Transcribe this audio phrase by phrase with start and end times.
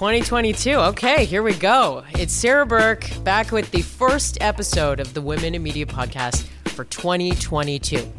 [0.00, 0.76] 2022.
[0.76, 2.02] Okay, here we go.
[2.12, 6.86] It's Sarah Burke back with the first episode of the Women in Media podcast for
[6.86, 8.10] 2022.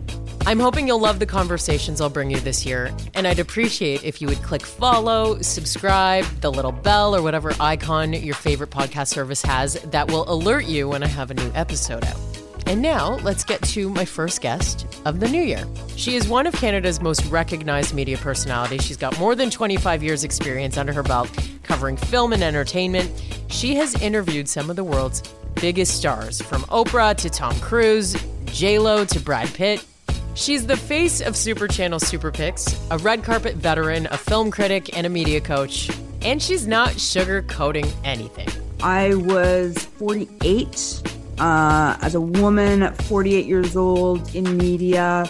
[0.46, 4.22] I'm hoping you'll love the conversations I'll bring you this year, and I'd appreciate if
[4.22, 9.42] you would click follow, subscribe, the little bell, or whatever icon your favorite podcast service
[9.42, 12.41] has that will alert you when I have a new episode out.
[12.68, 15.66] And now, let's get to my first guest of the new year.
[15.96, 18.84] She is one of Canada's most recognized media personalities.
[18.84, 21.30] She's got more than 25 years' experience under her belt
[21.64, 23.12] covering film and entertainment.
[23.48, 25.22] She has interviewed some of the world's
[25.56, 29.86] biggest stars, from Oprah to Tom Cruise, J-Lo to Brad Pitt.
[30.34, 34.96] She's the face of Super Channel Super Picks, a red carpet veteran, a film critic,
[34.96, 35.90] and a media coach.
[36.22, 38.48] And she's not sugarcoating anything.
[38.82, 41.04] I was 48
[41.42, 45.30] uh, as a woman 48 years old in media.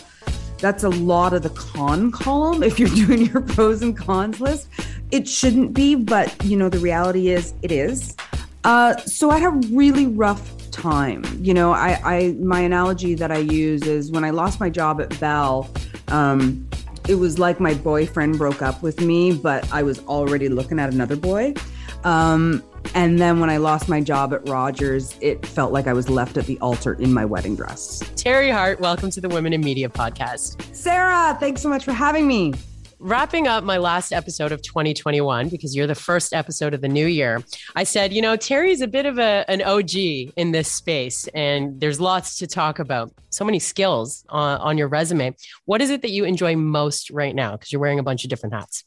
[0.60, 4.68] That's a lot of the con column if you're doing your pros and cons list.
[5.10, 8.16] It shouldn't be, but you know, the reality is it is.
[8.64, 11.24] Uh, so I had a really rough time.
[11.40, 15.02] You know, I, I my analogy that I use is when I lost my job
[15.02, 15.70] at Bell,
[16.10, 16.70] um,
[17.08, 20.94] it was like my boyfriend broke up with me, but I was already looking at
[20.94, 21.56] another boy.
[22.04, 26.10] Um, and then when I lost my job at Rogers, it felt like I was
[26.10, 28.04] left at the altar in my wedding dress.
[28.16, 30.62] Teri Hart, welcome to the Women in Media podcast.
[30.76, 32.54] Sarah, thanks so much for having me.
[33.00, 37.08] Wrapping up my last episode of 2021, because you're the first episode of the new
[37.08, 37.44] year,
[37.76, 39.96] I said, you know, Teri's a bit of a, an OG
[40.36, 43.12] in this space, and there's lots to talk about.
[43.32, 45.36] So many skills on, on your resume.
[45.66, 47.54] What is it that you enjoy most right now?
[47.54, 48.84] Because you're wearing a bunch of different hats.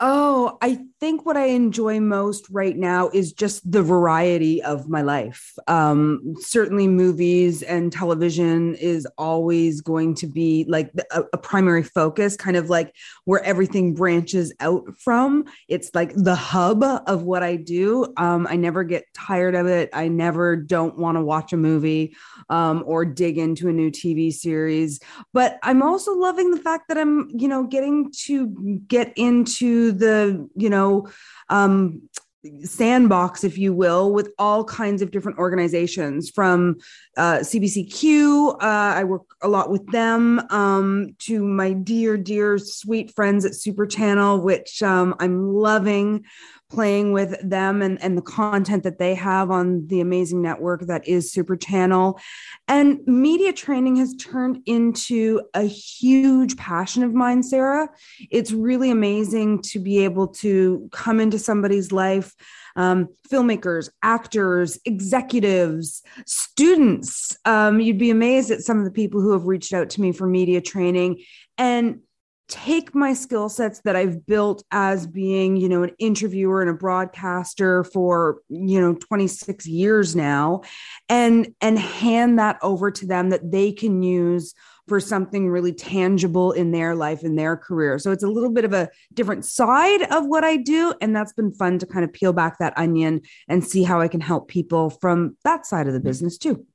[0.00, 5.02] Oh, I think what I enjoy most right now is just the variety of my
[5.02, 5.58] life.
[5.66, 12.36] Um, certainly, movies and television is always going to be like a, a, primary focus,
[12.36, 12.94] kind of like
[13.24, 15.46] where everything branches out from.
[15.66, 18.12] It's like the hub of what I do.
[18.16, 19.90] Um, I never get tired of it.
[19.92, 22.14] I never don't want to watch a movie
[22.50, 25.00] um, or dig into a new TV series.
[25.32, 30.48] But I'm also loving the fact that I'm, you know, getting to get into the
[30.54, 31.08] you know
[31.48, 32.02] um,
[32.62, 36.76] sandbox, if you will, with all kinds of different organizations from
[37.16, 38.54] uh, CBCQ.
[38.54, 43.54] Uh, I work a lot with them um, to my dear, dear, sweet friends at
[43.54, 46.24] Super Channel, which um, I'm loving
[46.70, 51.06] playing with them and, and the content that they have on the amazing network that
[51.08, 52.20] is Super Channel.
[52.66, 57.88] And media training has turned into a huge passion of mine, Sarah.
[58.30, 62.34] It's really amazing to be able to come into somebody's life.
[62.76, 67.36] Um, filmmakers, actors, executives, students.
[67.44, 70.12] Um, you'd be amazed at some of the people who have reached out to me
[70.12, 71.24] for media training
[71.56, 72.00] and
[72.48, 76.74] take my skill sets that I've built as being, you know, an interviewer and a
[76.74, 80.62] broadcaster for, you know, 26 years now
[81.08, 84.54] and and hand that over to them that they can use
[84.88, 87.98] for something really tangible in their life in their career.
[87.98, 91.34] So it's a little bit of a different side of what I do and that's
[91.34, 94.48] been fun to kind of peel back that onion and see how I can help
[94.48, 96.66] people from that side of the business too.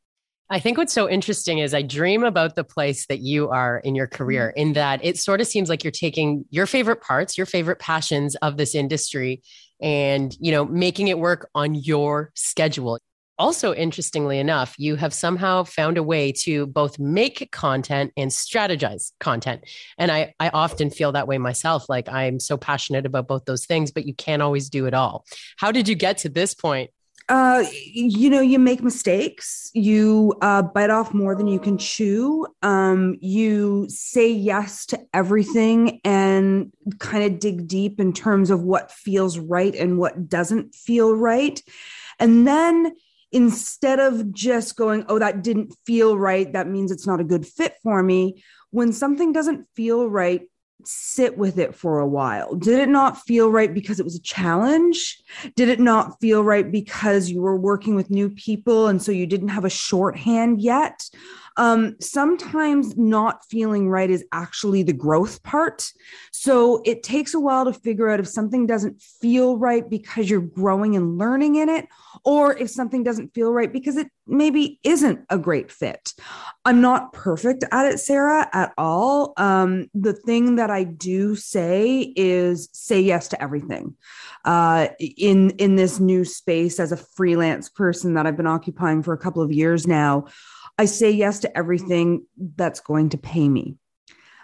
[0.49, 3.95] I think what's so interesting is I dream about the place that you are in
[3.95, 4.67] your career, mm-hmm.
[4.67, 8.35] in that it sort of seems like you're taking your favorite parts, your favorite passions
[8.35, 9.41] of this industry,
[9.81, 12.99] and you know, making it work on your schedule.
[13.39, 19.11] Also, interestingly enough, you have somehow found a way to both make content and strategize
[19.19, 19.63] content.
[19.97, 21.89] And I, I often feel that way myself.
[21.89, 25.25] Like I'm so passionate about both those things, but you can't always do it all.
[25.57, 26.91] How did you get to this point
[27.29, 29.71] uh, you know, you make mistakes.
[29.73, 32.45] You uh, bite off more than you can chew.
[32.61, 38.91] Um, you say yes to everything and kind of dig deep in terms of what
[38.91, 41.61] feels right and what doesn't feel right.
[42.19, 42.93] And then
[43.31, 47.47] instead of just going, oh, that didn't feel right, that means it's not a good
[47.47, 48.43] fit for me.
[48.69, 50.41] When something doesn't feel right,
[50.87, 52.55] sit with it for a while?
[52.55, 55.21] Did it not feel right because it was a challenge?
[55.55, 59.25] Did it not feel right because you were working with new people and so you
[59.25, 61.09] didn't have a shorthand yet?
[61.57, 65.91] Um, sometimes not feeling right is actually the growth part.
[66.31, 70.41] So it takes a while to figure out if something doesn't feel right because you're
[70.41, 71.87] growing and learning in it,
[72.25, 76.13] or if something doesn't feel right because it maybe isn't a great fit.
[76.63, 79.33] I'm not perfect at it, Sarah, at all.
[79.37, 83.95] Um, the thing that I do say is say yes to everything.
[84.45, 89.13] Uh, in in this new space as a freelance person that I've been occupying for
[89.13, 90.25] a couple of years now,
[90.77, 93.77] I say yes to everything that's going to pay me.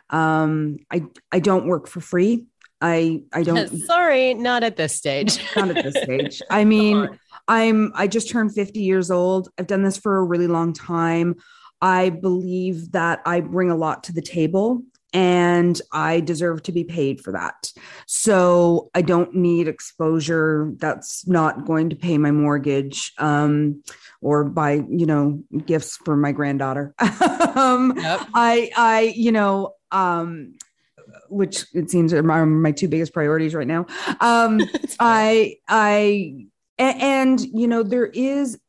[0.10, 2.46] Um, I I don't work for free.
[2.82, 3.68] I I don't.
[3.86, 5.40] Sorry, not at this stage.
[5.56, 6.42] not at this stage.
[6.50, 9.50] I mean, I'm I just turned 50 years old.
[9.58, 11.36] I've done this for a really long time.
[11.82, 16.84] I believe that I bring a lot to the table and I deserve to be
[16.84, 17.72] paid for that.
[18.06, 23.82] So I don't need exposure that's not going to pay my mortgage um,
[24.22, 26.94] or buy, you know, gifts for my granddaughter.
[27.56, 28.28] um, yep.
[28.36, 30.56] I, I, you know, um,
[31.30, 33.88] which it seems are my, my two biggest priorities right now.
[34.20, 34.62] Um,
[35.00, 36.46] I, I,
[36.80, 38.60] and, and you know, there is,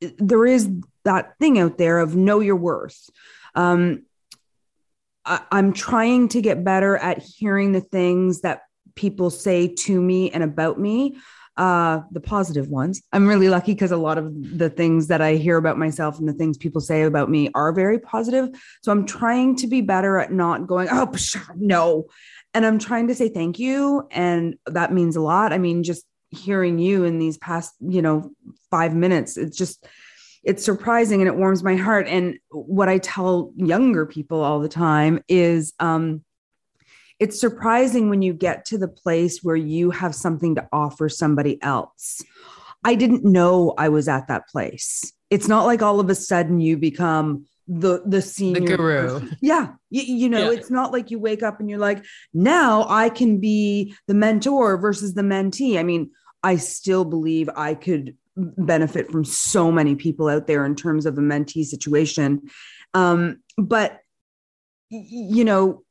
[0.00, 0.68] there is
[1.04, 3.08] that thing out there of know your worth.
[3.54, 4.04] Um,
[5.24, 8.62] I, I'm trying to get better at hearing the things that
[8.94, 11.16] people say to me and about me
[11.56, 13.00] uh the positive ones.
[13.12, 16.28] I'm really lucky because a lot of the things that i hear about myself and
[16.28, 18.48] the things people say about me are very positive.
[18.82, 21.12] So i'm trying to be better at not going oh
[21.56, 22.06] no.
[22.54, 25.52] And i'm trying to say thank you and that means a lot.
[25.52, 26.04] I mean just
[26.34, 28.30] hearing you in these past you know
[28.70, 29.86] 5 minutes it's just
[30.44, 32.06] it's surprising and it warms my heart.
[32.06, 36.22] And what I tell younger people all the time is um,
[37.18, 41.60] it's surprising when you get to the place where you have something to offer somebody
[41.62, 42.22] else.
[42.84, 45.12] I didn't know I was at that place.
[45.30, 49.08] It's not like all of a sudden you become the the senior the guru.
[49.08, 49.36] Person.
[49.40, 50.58] Yeah, you, you know, yeah.
[50.58, 52.04] it's not like you wake up and you're like,
[52.34, 55.78] now I can be the mentor versus the mentee.
[55.78, 56.10] I mean,
[56.44, 61.16] I still believe I could benefit from so many people out there in terms of
[61.18, 62.42] a mentee situation.
[62.92, 64.00] Um, but,
[64.90, 65.82] you know,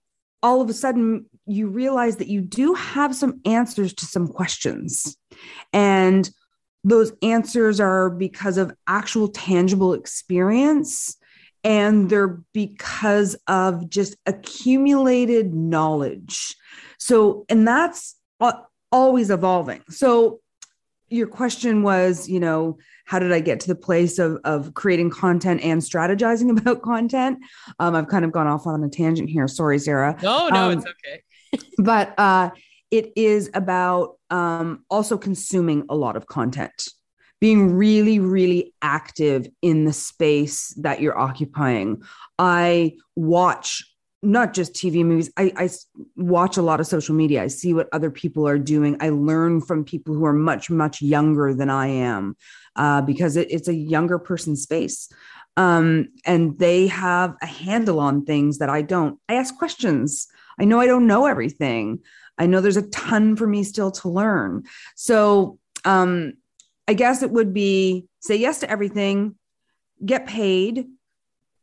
[0.41, 5.17] all of a sudden you realize that you do have some answers to some questions.
[5.71, 6.29] And
[6.83, 11.17] those answers are because of actual tangible experience
[11.63, 16.55] and they're because of just accumulated knowledge.
[16.97, 18.15] So, and that's
[18.91, 19.81] always evolving.
[19.89, 20.41] So,
[21.13, 25.11] your question was, you know, how did I get to the place of, of creating
[25.11, 27.39] content and strategizing about content?
[27.79, 29.47] Um, I've kind of gone off on a tangent here.
[29.47, 30.17] Sorry, Sarah.
[30.23, 31.67] No, no, um, it's okay.
[31.77, 32.49] but uh,
[32.89, 36.89] it is about um, also consuming a lot of content,
[37.39, 42.01] being really, really active in the space that you're occupying.
[42.39, 43.83] I watch
[44.23, 45.31] not just TV movies.
[45.37, 45.69] I, I
[46.15, 47.43] watch a lot of social media.
[47.43, 48.97] I see what other people are doing.
[48.99, 52.37] I learn from people who are much, much younger than I am
[52.75, 55.11] uh, because it, it's a younger person's space.
[55.57, 59.19] Um, and they have a handle on things that I don't.
[59.29, 60.27] I ask questions.
[60.59, 61.99] I know I don't know everything.
[62.37, 64.63] I know there's a ton for me still to learn.
[64.95, 66.33] So um,
[66.87, 69.35] I guess it would be say yes to everything,
[70.03, 70.87] get paid,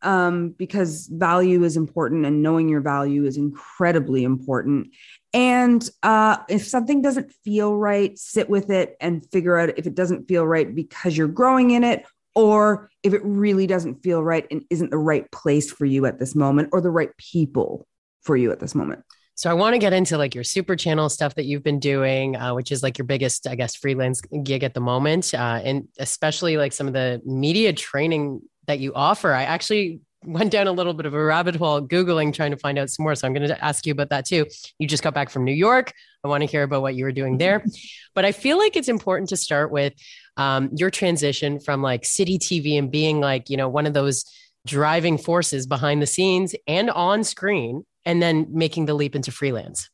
[0.02, 4.88] um, because value is important and knowing your value is incredibly important.
[5.32, 9.94] And uh, if something doesn't feel right, sit with it and figure out if it
[9.94, 14.46] doesn't feel right because you're growing in it or if it really doesn't feel right
[14.51, 17.86] and isn't the right place for you at this moment or the right people
[18.22, 19.05] for you at this moment.
[19.34, 22.36] So I want to get into like your super channel stuff that you've been doing,
[22.36, 25.89] uh, which is like your biggest, I guess, freelance gig at the moment, uh, and
[25.98, 29.32] especially like some of the media training that you offer.
[29.32, 32.79] I actually went down a little bit of a rabbit hole googling trying to find
[32.79, 33.15] out some more.
[33.15, 34.46] So i'm going to ask you about that too.
[34.79, 35.93] You just got back from new york.
[36.22, 37.65] I want to hear about what you were doing there.
[38.15, 39.94] But i feel like it's important to start with
[40.36, 44.24] um, your transition from like city tv and being like you know one of those
[44.67, 49.89] driving forces behind the scenes and on screen and then making the leap into freelance.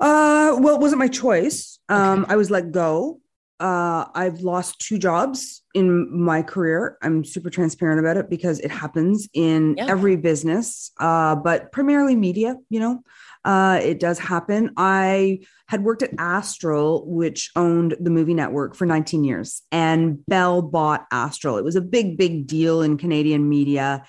[0.00, 1.78] Uh well it wasn't my choice.
[1.88, 2.32] Um okay.
[2.32, 3.20] i was let go
[3.60, 6.96] uh, I've lost two jobs in my career.
[7.02, 9.86] I'm super transparent about it because it happens in yeah.
[9.88, 13.02] every business, uh, but primarily media, you know,
[13.44, 14.72] uh, it does happen.
[14.76, 20.62] I had worked at Astral, which owned the movie network for 19 years, and Bell
[20.62, 21.58] bought Astral.
[21.58, 24.04] It was a big, big deal in Canadian media.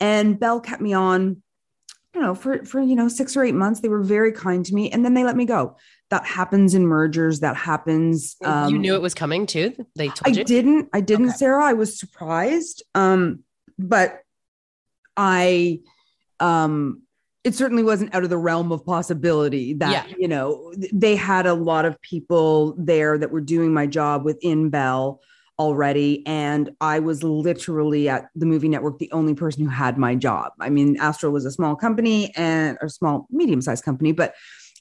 [0.00, 1.42] And Bell kept me on
[2.14, 3.80] I don't know, for for you know, six or eight months.
[3.80, 5.76] They were very kind to me, and then they let me go
[6.10, 10.22] that happens in mergers that happens um, you knew it was coming too they told
[10.26, 10.44] I you?
[10.44, 11.36] didn't i didn't okay.
[11.36, 13.40] sarah i was surprised um
[13.78, 14.20] but
[15.16, 15.80] I
[16.40, 17.02] um
[17.44, 20.14] it certainly wasn't out of the realm of possibility that Yeah.
[20.18, 24.70] you know they had a lot of people there that were doing my job within
[24.70, 25.20] Bell
[25.58, 30.16] already and I was literally at the movie network the only person who had my
[30.16, 30.52] job.
[30.58, 34.34] I mean Astral was a small company and a small medium-sized company but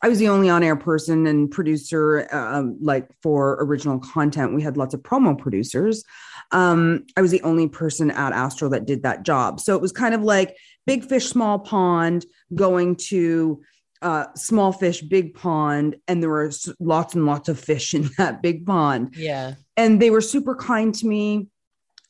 [0.04, 4.54] I was the only on-air person and producer um, like for original content.
[4.54, 6.04] We had lots of promo producers.
[6.52, 9.62] Um, I was the only person at Astral that did that job.
[9.62, 13.62] So it was kind of like big fish, small pond, going to
[14.02, 18.42] uh, small fish, big pond, and there were lots and lots of fish in that
[18.42, 19.16] big pond.
[19.16, 19.54] Yeah.
[19.78, 21.48] And they were super kind to me.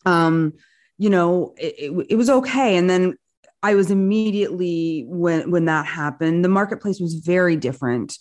[0.05, 0.53] Um,
[0.97, 2.75] you know, it, it, it was okay.
[2.75, 3.17] And then
[3.63, 8.17] I was immediately when when that happened, the marketplace was very different.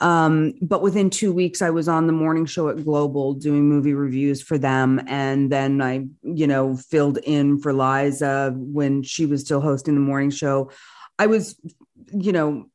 [0.00, 3.94] Um, but within two weeks, I was on the morning show at Global doing movie
[3.94, 5.00] reviews for them.
[5.06, 10.00] And then I, you know, filled in for Liza when she was still hosting the
[10.00, 10.70] morning show.
[11.18, 11.56] I was,
[12.12, 12.66] you know,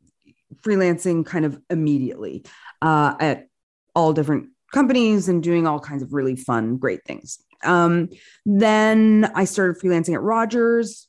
[0.61, 2.45] freelancing kind of immediately
[2.81, 3.47] uh, at
[3.93, 7.39] all different companies and doing all kinds of really fun, great things.
[7.63, 8.09] Um,
[8.45, 11.07] then I started freelancing at Rogers.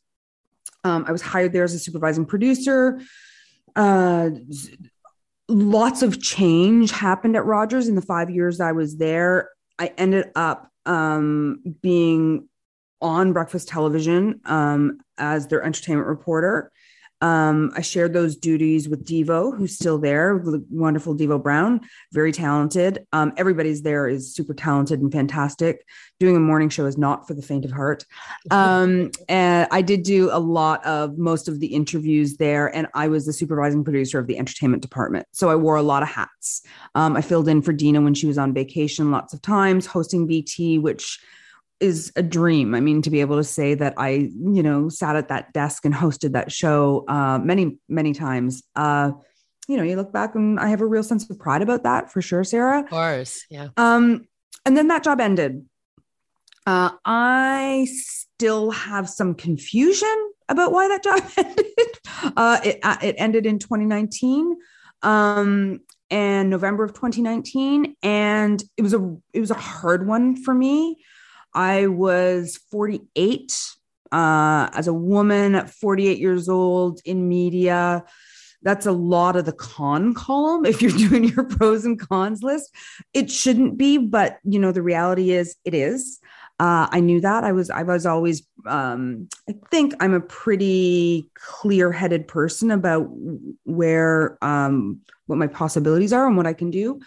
[0.84, 3.00] Um, I was hired there as a supervising producer.
[3.74, 4.30] Uh,
[5.48, 9.50] lots of change happened at Rogers in the five years I was there.
[9.78, 12.48] I ended up um, being
[13.00, 16.72] on breakfast television um, as their entertainment reporter.
[17.20, 21.80] Um, I shared those duties with Devo, who's still there, wonderful Devo Brown,
[22.12, 23.06] very talented.
[23.12, 25.84] Um, everybody's there is super talented and fantastic.
[26.20, 28.04] Doing a morning show is not for the faint of heart.
[28.50, 33.08] Um, and I did do a lot of most of the interviews there, and I
[33.08, 35.26] was the supervising producer of the entertainment department.
[35.32, 36.62] So I wore a lot of hats.
[36.94, 40.26] Um, I filled in for Dina when she was on vacation lots of times, hosting
[40.26, 41.20] BT, which
[41.80, 42.74] is a dream.
[42.74, 45.84] I mean, to be able to say that I, you know, sat at that desk
[45.84, 48.62] and hosted that show uh, many, many times.
[48.74, 49.12] Uh,
[49.68, 52.10] you know, you look back and I have a real sense of pride about that
[52.10, 52.80] for sure, Sarah.
[52.80, 53.44] Of course.
[53.50, 53.68] Yeah.
[53.76, 54.26] Um,
[54.64, 55.66] and then that job ended.
[56.66, 62.36] Uh, I still have some confusion about why that job ended.
[62.36, 64.56] Uh, it, uh, it ended in 2019
[65.02, 65.80] um,
[66.10, 70.98] and November of 2019, and it was a it was a hard one for me.
[71.54, 73.56] I was 48
[74.12, 78.04] uh, as a woman 48 years old in media.
[78.62, 82.74] That's a lot of the con column if you're doing your pros and cons list.
[83.14, 86.20] It shouldn't be, but you know the reality is it is.
[86.60, 87.44] Uh, I knew that.
[87.44, 93.08] I was I was always um, I think I'm a pretty clear-headed person about
[93.62, 97.00] where um, what my possibilities are and what I can do.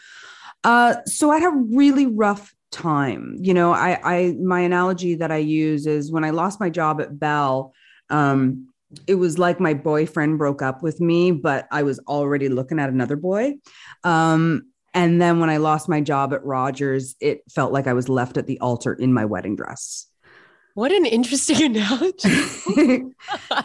[0.64, 3.38] Uh, so I had a really rough time.
[3.40, 7.02] You know, I, I, my analogy that I use is when I lost my job
[7.02, 7.74] at Bell,
[8.10, 8.68] um,
[9.08, 12.90] it was like my boyfriend broke up with me, but I was already looking at
[12.90, 13.56] another boy.
[14.04, 14.64] Um,
[14.94, 18.38] and then when I lost my job at Rogers, it felt like I was left
[18.38, 20.08] at the altar in my wedding dress.
[20.74, 23.04] What an interesting analogy.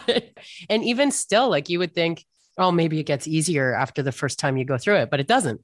[0.69, 2.25] and even still, like you would think,
[2.59, 5.27] oh, maybe it gets easier after the first time you go through it, but it
[5.27, 5.61] doesn't.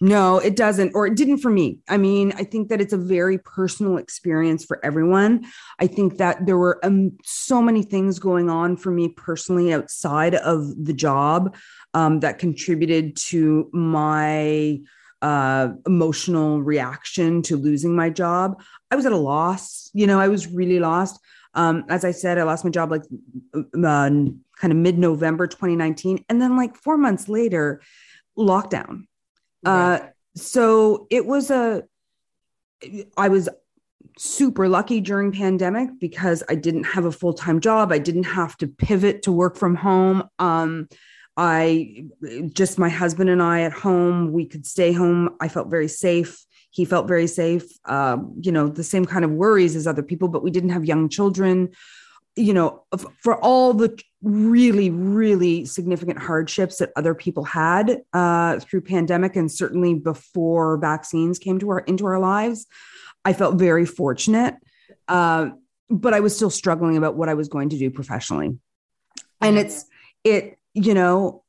[0.00, 1.78] No, it doesn't, or it didn't for me.
[1.88, 5.46] I mean, I think that it's a very personal experience for everyone.
[5.78, 10.34] I think that there were um, so many things going on for me personally outside
[10.34, 11.56] of the job
[11.94, 14.80] um, that contributed to my
[15.22, 18.60] uh, emotional reaction to losing my job.
[18.90, 19.90] I was at a loss.
[19.94, 21.18] You know, I was really lost.
[21.54, 23.04] Um, as I said, I lost my job like
[23.54, 26.24] uh, kind of mid November 2019.
[26.28, 27.80] And then, like four months later,
[28.36, 29.06] lockdown.
[29.64, 29.98] Uh,
[30.36, 31.84] so it was a,
[33.16, 33.48] I was
[34.16, 37.92] super lucky during pandemic because I didn't have a full-time job.
[37.92, 40.24] I didn't have to pivot to work from home.
[40.38, 40.88] Um,
[41.36, 42.04] I
[42.52, 45.30] just my husband and I at home, we could stay home.
[45.40, 46.44] I felt very safe.
[46.70, 47.64] He felt very safe.
[47.84, 50.84] Um, you know, the same kind of worries as other people, but we didn't have
[50.84, 51.70] young children.
[52.36, 52.84] You know,
[53.22, 59.50] for all the really, really significant hardships that other people had uh, through pandemic, and
[59.50, 62.66] certainly before vaccines came to our into our lives,
[63.24, 64.56] I felt very fortunate.
[65.06, 65.50] Uh,
[65.90, 68.58] but I was still struggling about what I was going to do professionally,
[69.40, 69.84] and it's
[70.24, 71.44] it you know,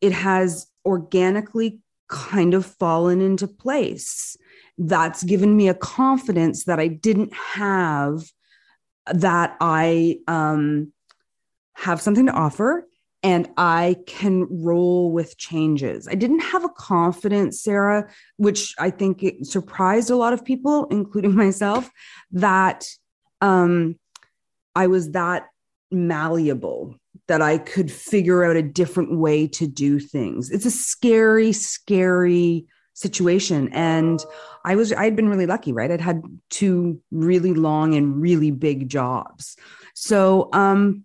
[0.00, 4.36] it has organically kind of fallen into place.
[4.76, 8.24] That's given me a confidence that I didn't have,
[9.12, 10.92] that I um,
[11.74, 12.86] have something to offer
[13.22, 16.06] and I can roll with changes.
[16.06, 18.06] I didn't have a confidence, Sarah,
[18.36, 21.90] which I think surprised a lot of people, including myself,
[22.32, 22.86] that
[23.40, 23.98] um,
[24.74, 25.46] I was that
[25.90, 26.96] malleable
[27.26, 30.50] that I could figure out a different way to do things.
[30.50, 33.68] It's a scary, scary situation.
[33.72, 34.24] And
[34.64, 35.90] I was, I'd been really lucky, right?
[35.90, 39.56] I'd had two really long and really big jobs.
[39.94, 41.04] So, um,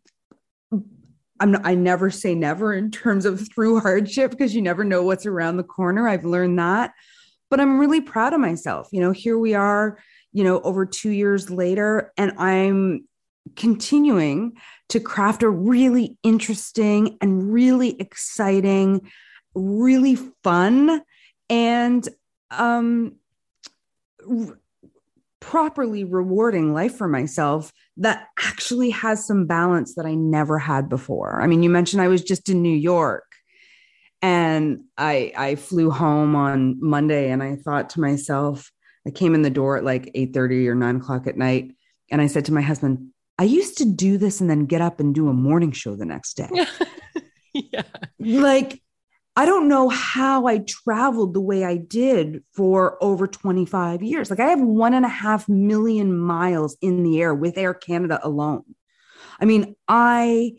[1.39, 5.03] I'm not, I never say never in terms of through hardship because you never know
[5.03, 6.07] what's around the corner.
[6.07, 6.93] I've learned that,
[7.49, 8.89] but I'm really proud of myself.
[8.91, 9.99] You know, here we are,
[10.33, 13.07] you know, over two years later, and I'm
[13.55, 14.57] continuing
[14.89, 19.09] to craft a really interesting and really exciting,
[19.55, 21.01] really fun
[21.49, 22.07] and
[22.51, 23.15] um,
[24.29, 24.59] r-
[25.39, 31.41] properly rewarding life for myself that actually has some balance that I never had before.
[31.41, 33.25] I mean, you mentioned I was just in New York
[34.21, 38.69] and I I flew home on Monday and I thought to myself,
[39.07, 41.71] I came in the door at like 8 30 or 9 o'clock at night.
[42.11, 44.99] And I said to my husband, I used to do this and then get up
[44.99, 46.49] and do a morning show the next day.
[47.53, 47.83] yeah.
[48.19, 48.81] Like,
[49.35, 54.29] I don't know how I traveled the way I did for over 25 years.
[54.29, 58.19] Like, I have one and a half million miles in the air with Air Canada
[58.21, 58.63] alone.
[59.39, 60.53] I mean, I,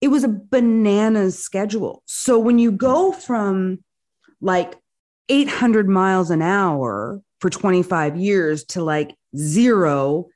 [0.00, 2.02] it was a bananas schedule.
[2.06, 3.82] So when you go from
[4.40, 4.76] like
[5.28, 10.28] 800 miles an hour for 25 years to like zero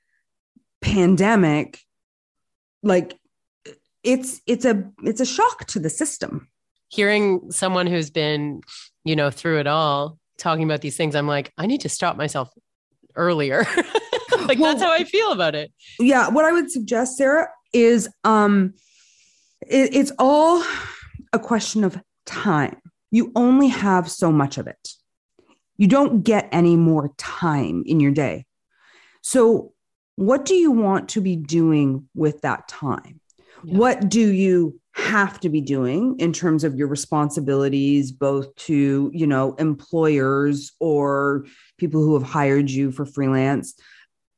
[0.80, 1.80] pandemic
[2.82, 3.18] like
[4.02, 6.48] it's it's a it's a shock to the system
[6.88, 8.60] hearing someone who's been
[9.04, 12.16] you know through it all talking about these things i'm like i need to stop
[12.16, 12.50] myself
[13.14, 13.66] earlier.
[14.48, 15.72] Like well, that's how i feel about it.
[15.98, 18.74] Yeah what i would suggest sarah is um
[19.62, 20.62] it, it's all
[21.32, 22.76] a question of time.
[23.10, 24.90] You only have so much of it.
[25.76, 28.46] You don't get any more time in your day.
[29.22, 29.72] So
[30.16, 33.20] what do you want to be doing with that time?
[33.64, 33.78] Yeah.
[33.78, 39.26] What do you have to be doing in terms of your responsibilities both to, you
[39.26, 41.44] know, employers or
[41.76, 43.74] people who have hired you for freelance,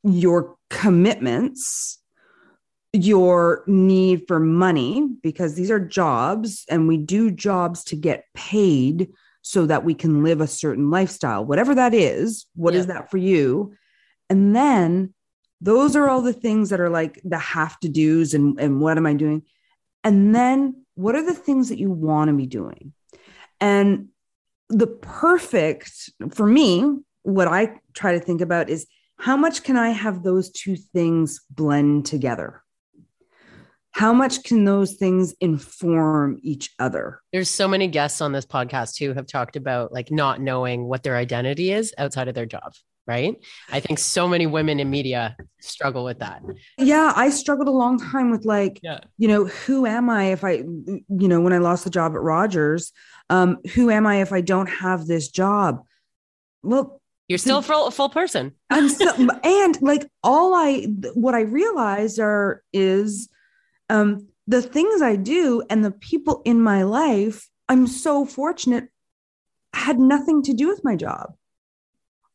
[0.03, 1.99] your commitments,
[2.93, 9.09] your need for money because these are jobs and we do jobs to get paid
[9.43, 12.81] so that we can live a certain lifestyle whatever that is What yeah.
[12.81, 13.75] is that for you
[14.31, 15.13] and then
[15.61, 18.97] those are all the things that are like the have to do's and, and what
[18.97, 19.43] am I doing?
[20.05, 22.93] And then what are the things that you want to be doing?
[23.61, 24.09] And
[24.69, 28.87] the perfect for me, what I try to think about is
[29.19, 32.63] how much can I have those two things blend together?
[33.91, 37.21] How much can those things inform each other?
[37.33, 41.03] There's so many guests on this podcast who have talked about like not knowing what
[41.03, 42.75] their identity is outside of their job
[43.09, 43.43] right?
[43.73, 46.43] I think so many women in media struggle with that.
[46.77, 49.01] Yeah, I struggled a long time with like, yeah.
[49.17, 52.21] you know, who am I if I, you know, when I lost the job at
[52.21, 52.93] Rogers,
[53.31, 55.83] um, who am I if I don't have this job?
[56.63, 58.53] Well, you're still a full, full person.
[58.69, 60.83] I'm still, and like all I,
[61.15, 63.31] what I realized are is,
[63.89, 68.89] um, the things I do and the people in my life, I'm so fortunate,
[69.75, 71.35] had nothing to do with my job.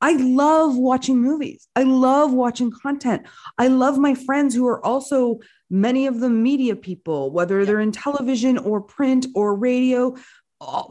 [0.03, 1.69] I love watching movies.
[1.77, 3.25] I love watching content.
[3.57, 5.39] I love my friends who are also
[5.69, 10.17] many of them media people, whether they're in television or print or radio.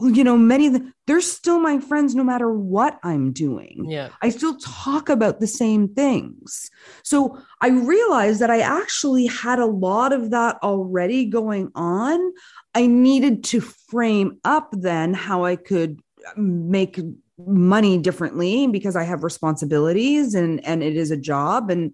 [0.01, 3.85] You know, many of them, they're still my friends no matter what I'm doing.
[3.87, 4.09] Yeah.
[4.23, 6.71] I still talk about the same things.
[7.03, 12.33] So I realized that I actually had a lot of that already going on.
[12.73, 16.99] I needed to frame up then how I could uh, make
[17.37, 21.93] money differently because I have responsibilities and and it is a job and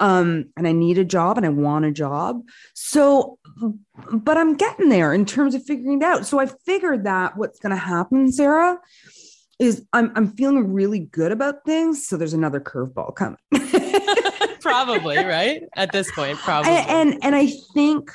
[0.00, 2.42] um and I need a job and I want a job.
[2.74, 3.38] So
[4.10, 6.26] but I'm getting there in terms of figuring it out.
[6.26, 8.78] So I figured that what's going to happen, Sarah,
[9.58, 12.06] is I'm I'm feeling really good about things.
[12.06, 13.38] So there's another curveball coming.
[14.60, 15.62] probably, right?
[15.76, 16.72] At this point, probably.
[16.72, 18.10] And and, and I think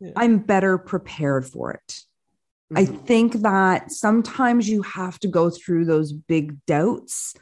[0.00, 0.12] yeah.
[0.16, 2.00] I'm better prepared for it.
[2.74, 2.96] I mm-hmm.
[3.04, 7.34] think that sometimes you have to go through those big doubts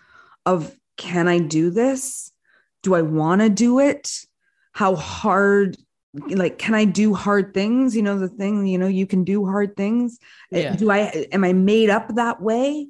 [0.46, 2.32] of can I do this?
[2.82, 4.10] Do I want to do it?
[4.72, 5.76] How hard
[6.14, 7.94] like can I do hard things?
[7.94, 10.18] You know the thing, you know, you can do hard things.
[10.52, 10.76] Eh, yeah.
[10.76, 12.88] Do I am I made up that way?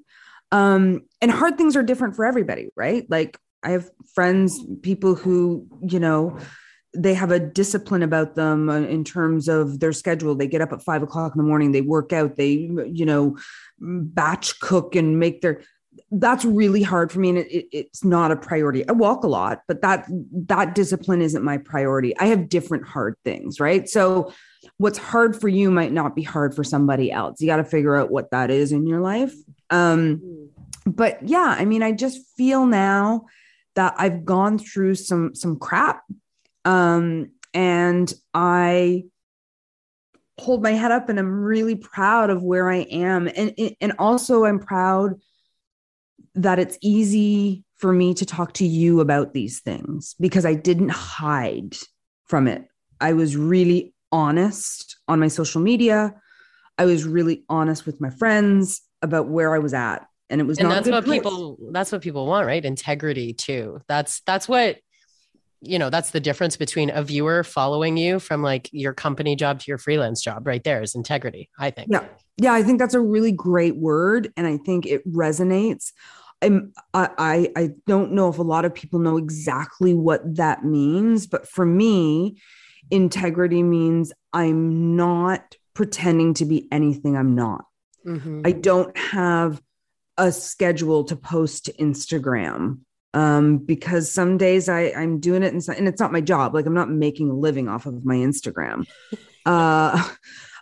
[0.52, 3.04] Um and hard things are different for everybody, right?
[3.08, 6.38] Like I have friends, people who, you know,
[6.94, 10.34] they have a discipline about them uh, in terms of their schedule.
[10.34, 13.36] They get up at five o'clock in the morning, they work out, they, you know,
[13.78, 15.62] batch cook and make their,
[16.10, 18.88] that's really hard for me and it, it, it's not a priority.
[18.88, 20.06] I walk a lot but that
[20.46, 22.16] that discipline isn't my priority.
[22.18, 23.88] I have different hard things right?
[23.88, 24.32] So
[24.78, 27.40] what's hard for you might not be hard for somebody else.
[27.40, 29.34] You got to figure out what that is in your life.
[29.70, 30.48] Um
[30.96, 33.26] but yeah i mean i just feel now
[33.74, 36.02] that i've gone through some some crap
[36.64, 39.04] um and i
[40.38, 44.44] hold my head up and i'm really proud of where i am and and also
[44.44, 45.14] i'm proud
[46.34, 50.90] that it's easy for me to talk to you about these things because I didn't
[50.90, 51.76] hide
[52.26, 52.66] from it.
[53.00, 56.14] I was really honest on my social media.
[56.76, 60.06] I was really honest with my friends about where I was at.
[60.30, 61.20] And it was and not that's what place.
[61.20, 62.62] people that's what people want, right?
[62.62, 63.80] Integrity too.
[63.88, 64.76] That's that's what
[65.60, 69.60] you know, that's the difference between a viewer following you from like your company job
[69.60, 71.88] to your freelance job right there is integrity, I think.
[71.90, 72.04] Yeah.
[72.40, 75.92] Yeah, I think that's a really great word and I think it resonates.
[76.40, 81.26] I'm I I don't know if a lot of people know exactly what that means,
[81.26, 82.40] but for me,
[82.92, 87.64] integrity means I'm not pretending to be anything I'm not.
[88.06, 88.42] Mm-hmm.
[88.44, 89.60] I don't have
[90.16, 92.80] a schedule to post to Instagram
[93.18, 96.54] um, because some days I, I'm doing it and, so, and it's not my job.
[96.54, 98.86] Like I'm not making a living off of my Instagram.
[99.46, 100.08] uh,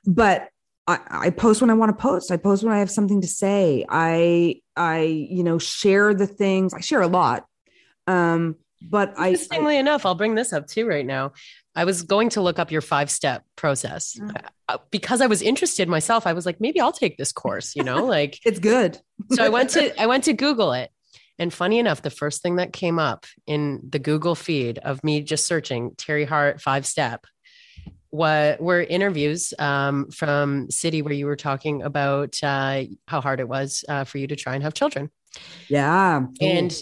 [0.06, 0.48] but
[0.86, 2.30] I, I post when I want to post.
[2.30, 3.84] I post when I have something to say.
[3.86, 6.72] I I you know share the things.
[6.72, 7.44] I share a lot.
[8.06, 11.32] Um, but I interestingly I, enough, I'll bring this up too right now.
[11.74, 14.76] I was going to look up your five step process mm-hmm.
[14.90, 16.26] because I was interested myself.
[16.26, 17.76] I was like, maybe I'll take this course.
[17.76, 18.98] You know, like it's good.
[19.32, 20.90] so I went to I went to Google it,
[21.38, 25.20] and funny enough, the first thing that came up in the Google feed of me
[25.22, 27.26] just searching Teri Hart five step
[28.10, 33.48] what were interviews um, from City where you were talking about uh, how hard it
[33.48, 35.10] was uh, for you to try and have children.
[35.68, 36.24] Yeah.
[36.40, 36.74] And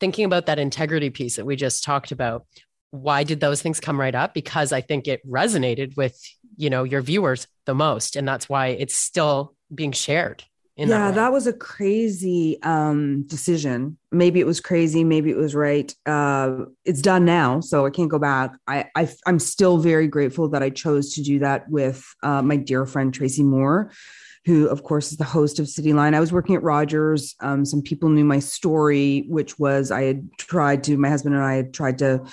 [0.00, 2.46] thinking about that integrity piece that we just talked about,
[2.90, 4.32] why did those things come right up?
[4.32, 6.18] Because I think it resonated with,
[6.56, 8.16] you know, your viewers the most.
[8.16, 10.44] And that's why it's still being shared
[10.76, 13.96] yeah that, that, was a crazy um, decision.
[14.10, 15.94] Maybe it was crazy maybe it was right.
[16.04, 18.52] Uh, it's done now so i can't go back.
[18.66, 22.56] I, I am still very grateful that i chose to do that with uh, my
[22.56, 23.92] dear friend tracy moore
[24.46, 26.14] who of course is the host of city line.
[26.14, 27.34] I was working at rogers.
[27.40, 31.44] Um, some people knew my story which was i had tried to my husband and
[31.44, 32.24] i had tried to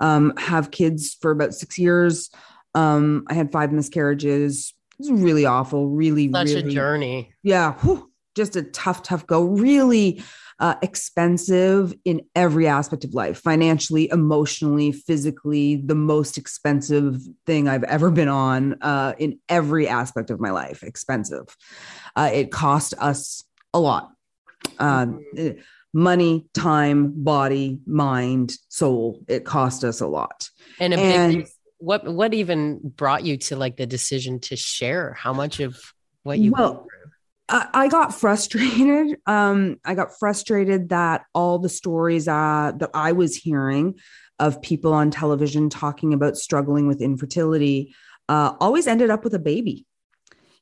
[0.00, 2.30] um, have kids for about six years.
[2.74, 7.32] Um, i had five miscarriages it's really awful, really, such really, a journey.
[7.42, 9.42] Yeah, whew, just a tough, tough go.
[9.44, 10.22] Really
[10.60, 15.76] uh, expensive in every aspect of life, financially, emotionally, physically.
[15.76, 20.82] The most expensive thing I've ever been on uh, in every aspect of my life.
[20.82, 21.56] Expensive.
[22.16, 24.10] Uh, it cost us a lot.
[24.78, 25.60] Uh, mm-hmm.
[25.94, 29.20] Money, time, body, mind, soul.
[29.26, 30.50] It cost us a lot.
[30.80, 31.48] And a and, big
[31.78, 35.80] what what even brought you to like the decision to share how much of
[36.22, 36.86] what you well
[37.50, 39.16] I got frustrated.
[39.26, 43.98] Um, I got frustrated that all the stories uh, that I was hearing
[44.38, 47.94] of people on television talking about struggling with infertility
[48.28, 49.86] uh, always ended up with a baby.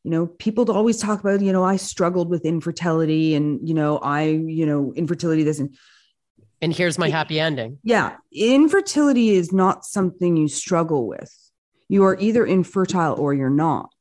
[0.02, 3.98] You know, people always talk about, you know, I struggled with infertility and, you know,
[3.98, 5.76] I, you know, infertility this and
[6.62, 7.78] and here's my happy ending.
[7.82, 8.16] Yeah.
[8.32, 11.32] Infertility is not something you struggle with.
[11.88, 13.92] You are either infertile or you're not.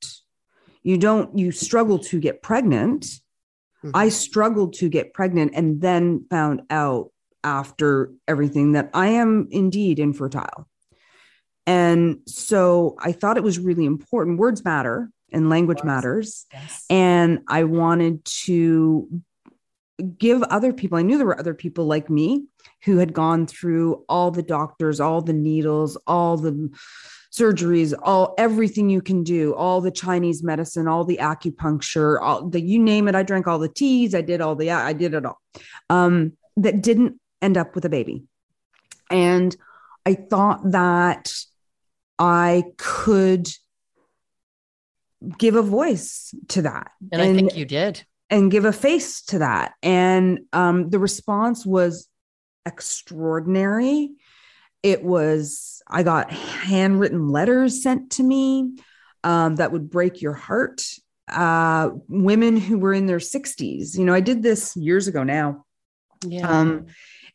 [0.84, 3.04] You don't, you struggle to get pregnant.
[3.04, 3.92] Mm-hmm.
[3.94, 7.12] I struggled to get pregnant and then found out
[7.44, 10.68] after everything that I am indeed infertile.
[11.68, 14.40] And so I thought it was really important.
[14.40, 16.46] Words matter and language matters.
[16.54, 16.86] Yes.
[16.90, 19.08] And I wanted to
[20.18, 22.46] give other people, I knew there were other people like me
[22.84, 26.70] who had gone through all the doctors, all the needles, all the
[27.32, 32.62] surgeries, all everything you can do, all the Chinese medicine, all the acupuncture, all the
[32.62, 33.16] you name it.
[33.16, 35.40] I drank all the teas, I did all the I did it all.
[35.90, 38.24] Um, that didn't end up with a baby.
[39.10, 39.56] And
[40.06, 41.34] I thought that
[42.18, 43.50] I could
[45.38, 46.92] give a voice to that.
[47.12, 49.74] And, and I think you did and give a face to that.
[49.84, 52.08] And um, the response was
[52.66, 54.12] extraordinary.
[54.84, 58.78] It was, I got handwritten letters sent to me
[59.24, 60.84] um, that would break your heart.
[61.28, 63.98] Uh, women who were in their 60s.
[63.98, 65.66] You know, I did this years ago now.
[66.24, 66.48] Yeah.
[66.48, 66.86] Um,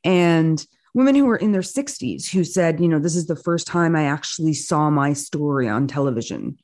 [0.04, 3.66] and women who were in their 60s who said, you know, this is the first
[3.66, 6.58] time I actually saw my story on television.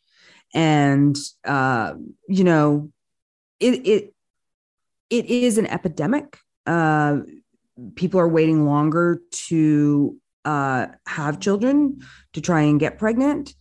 [0.54, 1.94] And, uh,
[2.28, 2.90] you know,
[3.60, 4.14] it, it,
[5.10, 6.38] it is an epidemic.
[6.66, 7.18] Uh,
[7.94, 12.00] people are waiting longer to uh, have children
[12.32, 13.54] to try and get pregnant.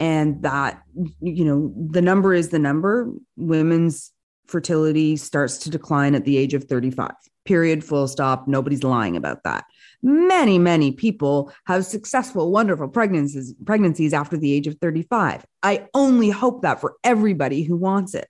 [0.00, 0.82] And that
[1.20, 3.08] you know the number is the number.
[3.36, 4.10] Women's
[4.48, 7.12] fertility starts to decline at the age of 35
[7.44, 7.84] period.
[7.84, 8.48] Full stop.
[8.48, 9.64] Nobody's lying about that.
[10.02, 16.30] Many many people have successful wonderful pregnancies pregnancies after the age of 35 i only
[16.30, 18.28] hope that for everybody who wants it.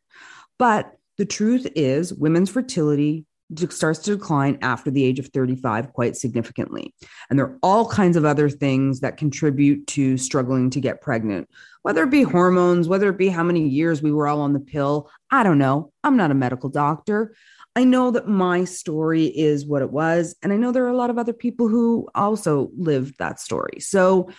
[0.58, 3.26] But the truth is women's fertility
[3.68, 6.94] starts to decline after the age of 35 quite significantly.
[7.28, 11.48] And there are all kinds of other things that contribute to struggling to get pregnant,
[11.82, 14.60] whether it be hormones, whether it be how many years we were all on the
[14.60, 15.10] pill.
[15.30, 15.92] I don't know.
[16.02, 17.34] I'm not a medical doctor.
[17.74, 20.34] I know that my story is what it was.
[20.42, 23.80] And I know there are a lot of other people who also lived that story.
[23.80, 24.30] So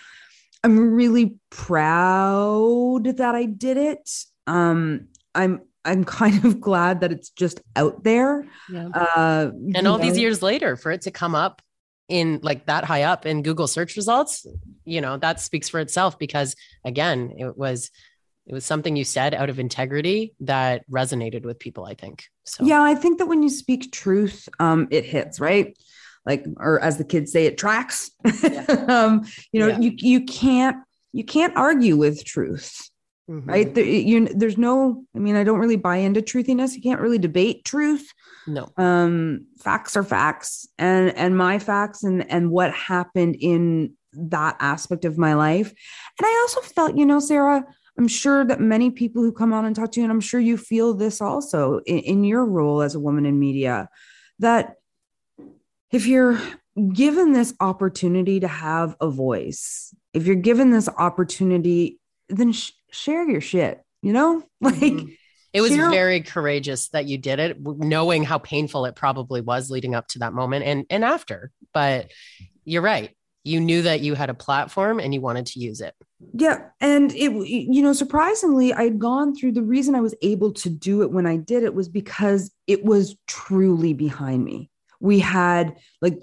[0.62, 4.08] I'm really proud that I did it.
[4.46, 8.46] Um, I'm I'm kind of glad that it's just out there.
[8.70, 8.88] Yeah.
[8.88, 10.04] Uh, and all know.
[10.04, 11.62] these years later, for it to come up
[12.08, 14.46] in like that high up in Google search results,
[14.84, 17.90] you know, that speaks for itself because again, it was
[18.46, 22.24] it was something you said out of integrity that resonated with people, I think.
[22.44, 25.76] So yeah, I think that when you speak truth, um, it hits, right?
[26.26, 28.10] Like, or as the kids say, it tracks.
[28.42, 28.64] Yeah.
[28.88, 29.78] um, you know, yeah.
[29.78, 30.76] you you can't
[31.12, 32.90] you can't argue with truth
[33.30, 33.48] Mm-hmm.
[33.48, 33.74] Right.
[33.74, 36.74] There, you, there's no, I mean, I don't really buy into truthiness.
[36.74, 38.12] You can't really debate truth.
[38.46, 38.70] No.
[38.76, 40.68] Um, facts are facts.
[40.78, 45.68] And and my facts and and what happened in that aspect of my life.
[45.68, 47.64] And I also felt, you know, Sarah,
[47.98, 50.40] I'm sure that many people who come on and talk to you, and I'm sure
[50.40, 53.88] you feel this also in, in your role as a woman in media,
[54.40, 54.74] that
[55.92, 56.38] if you're
[56.92, 63.28] given this opportunity to have a voice, if you're given this opportunity, then sh- share
[63.28, 64.42] your shit, you know?
[64.60, 65.08] Like mm-hmm.
[65.52, 69.70] it was share- very courageous that you did it, knowing how painful it probably was
[69.70, 71.50] leading up to that moment and and after.
[71.72, 72.10] But
[72.64, 73.10] you're right.
[73.46, 75.94] You knew that you had a platform and you wanted to use it.
[76.32, 76.68] Yeah.
[76.80, 81.02] And it, you know, surprisingly, I'd gone through the reason I was able to do
[81.02, 84.70] it when I did it was because it was truly behind me
[85.04, 86.18] we had like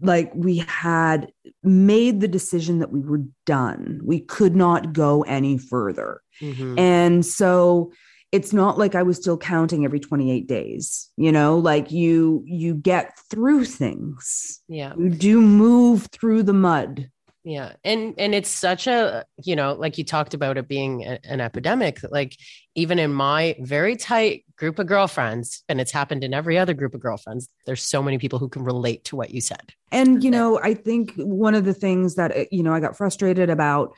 [0.00, 1.30] like we had
[1.62, 4.00] made the decision that we were done.
[4.02, 6.22] We could not go any further.
[6.40, 6.76] Mm-hmm.
[6.80, 7.92] and so
[8.32, 11.58] it's not like i was still counting every 28 days you know?
[11.58, 14.60] Like you you get through things.
[14.66, 14.94] Yeah.
[14.98, 17.08] You do move through the mud.
[17.44, 17.74] Yeah.
[17.84, 21.40] And and it's such a you know like you talked about it being a, an
[21.40, 22.36] epidemic like
[22.74, 26.94] even in my very tight group of girlfriends and it's happened in every other group
[26.94, 30.30] of girlfriends there's so many people who can relate to what you said and you
[30.30, 33.92] know i think one of the things that uh, you know i got frustrated about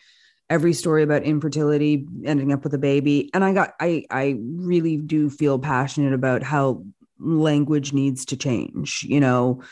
[0.48, 4.96] every story about infertility ending up with a baby and i got i i really
[4.96, 6.82] do feel passionate about how
[7.18, 9.62] language needs to change you know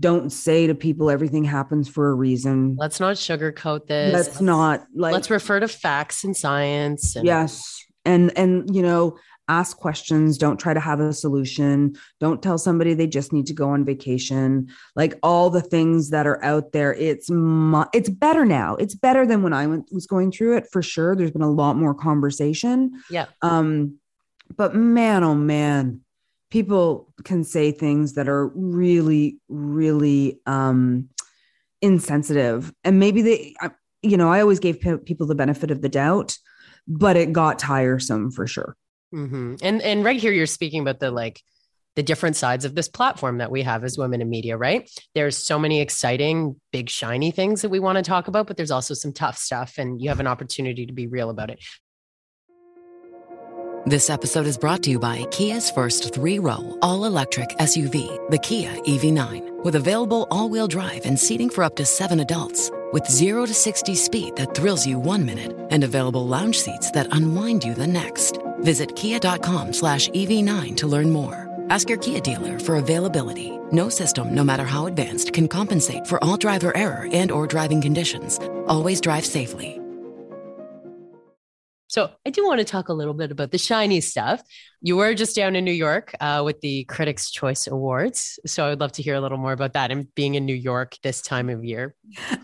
[0.00, 2.76] don't say to people everything happens for a reason.
[2.76, 4.12] Let's not sugarcoat this.
[4.12, 7.14] Let's, let's not like let's refer to facts and science.
[7.14, 7.81] And- yes.
[8.04, 9.16] And and you know,
[9.48, 11.96] ask questions, don't try to have a solution.
[12.20, 14.68] Don't tell somebody they just need to go on vacation.
[14.96, 18.76] Like all the things that are out there, it's mu- it's better now.
[18.76, 21.14] It's better than when I went, was going through it for sure.
[21.14, 22.92] There's been a lot more conversation.
[23.10, 23.26] Yeah.
[23.42, 23.98] Um
[24.56, 26.00] but man oh man
[26.50, 31.08] people can say things that are really really um
[31.80, 33.54] insensitive and maybe they
[34.02, 36.36] you know i always gave people the benefit of the doubt
[36.86, 38.76] but it got tiresome for sure
[39.14, 39.54] mm-hmm.
[39.62, 41.40] and and right here you're speaking about the like
[41.94, 45.36] the different sides of this platform that we have as women in media right there's
[45.36, 48.94] so many exciting big shiny things that we want to talk about but there's also
[48.94, 51.60] some tough stuff and you have an opportunity to be real about it
[53.84, 58.38] this episode is brought to you by Kia's first three row, all electric SUV, the
[58.38, 62.70] Kia EV9, with available all wheel drive and seating for up to seven adults.
[62.92, 67.08] With 0 to 60 speed that thrills you one minute and available lounge seats that
[67.12, 68.38] unwind you the next.
[68.60, 71.48] Visit kia.com slash EV9 to learn more.
[71.70, 73.50] Ask your Kia dealer for availability.
[73.72, 77.80] No system, no matter how advanced, can compensate for all driver error and or driving
[77.80, 78.38] conditions.
[78.66, 79.81] Always drive safely.
[81.92, 84.42] So I do want to talk a little bit about the shiny stuff.
[84.80, 88.38] You were just down in New York uh, with the Critics' Choice Awards.
[88.46, 90.54] So I would love to hear a little more about that and being in New
[90.54, 91.94] York this time of year.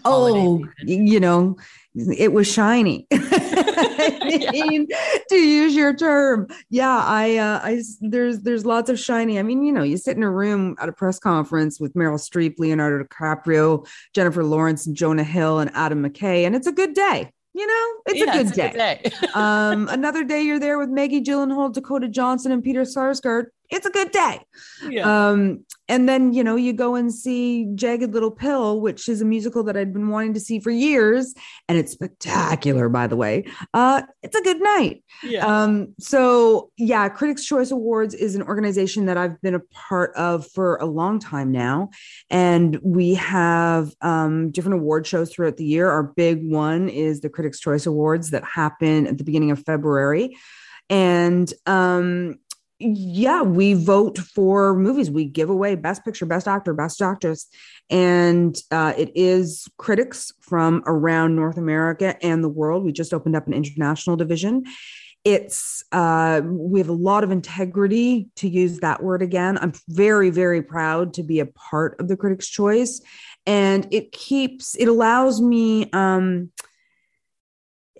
[0.04, 1.56] Oh, you know,
[1.94, 3.06] it was shiny.
[3.14, 4.86] I mean,
[5.30, 9.38] to use your term, yeah, I, uh, I, there's, there's lots of shiny.
[9.38, 12.20] I mean, you know, you sit in a room at a press conference with Meryl
[12.20, 16.92] Streep, Leonardo DiCaprio, Jennifer Lawrence, and Jonah Hill, and Adam McKay, and it's a good
[16.92, 18.66] day you know, it's yeah, a good it's day.
[18.66, 19.28] A good day.
[19.34, 23.46] um, another day you're there with Maggie Gyllenhaal, Dakota Johnson, and Peter Sarsgaard.
[23.70, 24.40] It's a good day.
[24.88, 25.28] Yeah.
[25.28, 29.24] Um, and then you know you go and see Jagged Little Pill, which is a
[29.24, 31.34] musical that I'd been wanting to see for years,
[31.68, 33.44] and it's spectacular, by the way.
[33.72, 35.02] Uh, it's a good night.
[35.22, 35.46] Yeah.
[35.46, 40.46] Um, so yeah, Critics' Choice Awards is an organization that I've been a part of
[40.48, 41.90] for a long time now,
[42.30, 45.90] and we have um, different award shows throughout the year.
[45.90, 50.36] Our big one is the Critics' Choice Awards that happen at the beginning of February,
[50.90, 52.38] and um,
[52.80, 55.10] yeah, we vote for movies.
[55.10, 57.48] We give away Best Picture, Best Actor, Best Actress,
[57.90, 62.84] and uh, it is critics from around North America and the world.
[62.84, 64.64] We just opened up an international division.
[65.24, 69.58] It's uh, we have a lot of integrity to use that word again.
[69.58, 73.00] I'm very, very proud to be a part of the Critics' Choice,
[73.44, 75.90] and it keeps it allows me.
[75.92, 76.52] Um,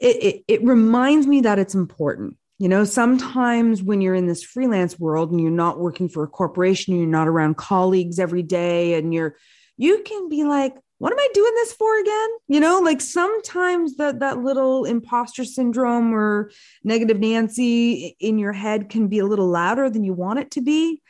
[0.01, 4.43] it, it, it reminds me that it's important you know, sometimes when you're in this
[4.43, 8.95] freelance world and you're not working for a corporation, you're not around colleagues every day,
[8.95, 9.37] and you're,
[9.77, 12.29] you can be like, what am I doing this for again?
[12.49, 16.51] You know, like sometimes that that little imposter syndrome or
[16.83, 20.61] negative Nancy in your head can be a little louder than you want it to
[20.61, 21.01] be.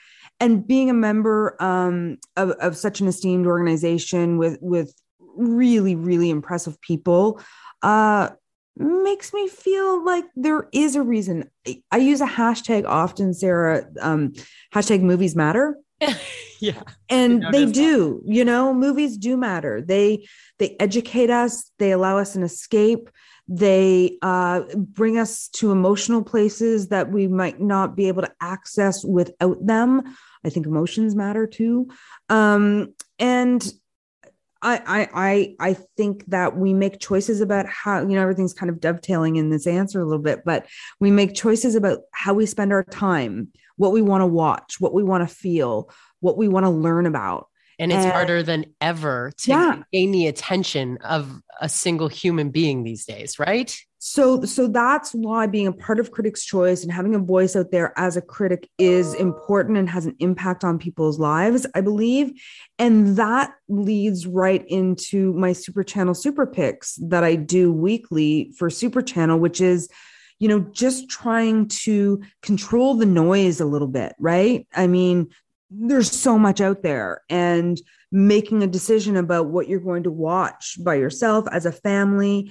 [0.41, 6.31] And being a member um, of, of such an esteemed organization with with really really
[6.31, 7.41] impressive people,
[7.83, 8.31] uh,
[8.79, 11.51] makes me feel like there is a reason.
[11.91, 14.33] I use a hashtag often, Sarah, um,
[14.75, 15.77] hashtag movies matter.
[16.61, 16.83] yeah.
[17.09, 19.83] And they do, you know, movies do matter.
[19.83, 23.11] They they educate us, they allow us an escape,
[23.49, 29.05] they uh, bring us to emotional places that we might not be able to access
[29.05, 30.03] without them.
[30.45, 31.89] I think emotions matter too.
[32.29, 33.67] Um, and
[34.61, 38.81] I, I I think that we make choices about how you know everything's kind of
[38.81, 40.67] dovetailing in this answer a little bit, but
[40.99, 44.95] we make choices about how we spend our time, what we want to watch, what
[44.95, 45.91] we want to feel,
[46.21, 47.48] what we want to learn about.
[47.79, 49.83] And it's and, harder than ever to yeah.
[49.93, 53.77] gain the attention of a single human being these days, right?
[53.99, 57.73] so so that's why being a part of critics choice and having a voice out
[57.73, 62.31] there as a critic is important and has an impact on people's lives i believe
[62.79, 68.71] and that leads right into my super channel super picks that i do weekly for
[68.71, 69.89] super channel which is
[70.39, 75.29] you know just trying to control the noise a little bit right i mean
[75.71, 80.79] there's so much out there and making a decision about what you're going to watch
[80.81, 82.51] by yourself as a family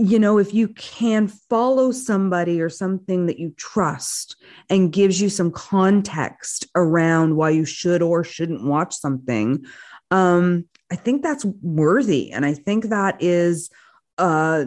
[0.00, 4.36] you know, if you can follow somebody or something that you trust
[4.70, 9.64] and gives you some context around why you should or shouldn't watch something,
[10.12, 12.30] um, I think that's worthy.
[12.30, 13.70] And I think that is
[14.18, 14.66] uh,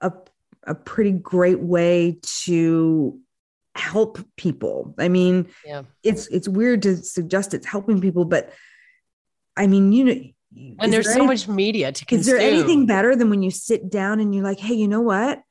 [0.00, 0.12] a,
[0.66, 3.18] a pretty great way to
[3.80, 4.94] help people.
[4.98, 5.82] I mean, yeah.
[6.02, 8.52] it's it's weird to suggest it's helping people, but
[9.56, 12.20] I mean, you know, and there's there so any, much media to consume.
[12.20, 15.00] Is there anything better than when you sit down and you're like, hey, you know
[15.00, 15.42] what?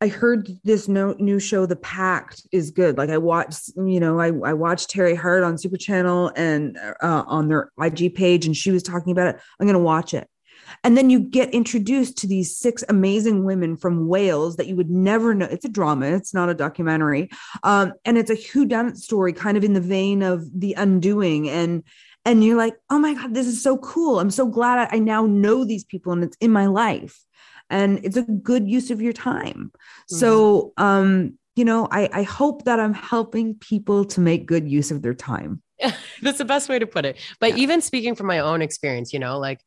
[0.00, 2.98] I heard this no, new show, The Pact, is good.
[2.98, 7.24] Like I watched, you know, I, I watched Teri Hart on Super Channel and uh,
[7.26, 9.40] on their IG page, and she was talking about it.
[9.58, 10.28] I'm going to watch it.
[10.84, 14.90] And then you get introduced to these six amazing women from Wales that you would
[14.90, 15.46] never know.
[15.46, 17.30] It's a drama, it's not a documentary.
[17.62, 21.48] Um, and it's a whodunit story, kind of in the vein of The Undoing.
[21.48, 21.82] And
[22.26, 24.18] and you're like, oh my God, this is so cool.
[24.18, 27.24] I'm so glad I, now know these people and it's in my life.
[27.70, 29.70] And it's a good use of your time.
[29.72, 30.16] Mm-hmm.
[30.16, 34.90] So, um, you know, I, I hope that I'm helping people to make good use
[34.90, 35.62] of their time.
[36.22, 37.16] That's the best way to put it.
[37.38, 37.62] But yeah.
[37.62, 39.60] even speaking from my own experience, you know, like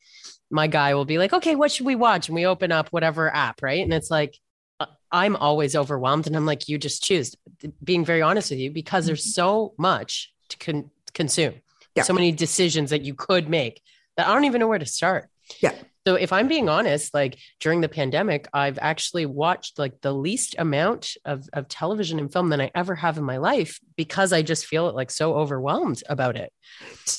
[0.49, 2.27] my guy will be like, okay, what should we watch?
[2.27, 3.83] And we open up whatever app, right?
[3.83, 4.37] And it's like,
[4.79, 6.27] uh, I'm always overwhelmed.
[6.27, 7.35] And I'm like, you just choose,
[7.83, 9.41] being very honest with you, because there's mm-hmm.
[9.41, 11.61] so much to con- consume
[11.95, 12.03] yeah.
[12.03, 13.81] so many decisions that you could make
[14.17, 15.29] that I don't even know where to start.
[15.61, 15.73] Yeah.
[16.09, 20.55] So if I'm being honest, like during the pandemic, I've actually watched like the least
[20.57, 24.41] amount of, of television and film than I ever have in my life because I
[24.41, 26.51] just feel like so overwhelmed about it.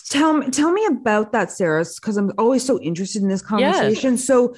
[0.09, 4.19] Tell me, tell me about that, Sarah, because I'm always so interested in this conversation.
[4.19, 4.57] So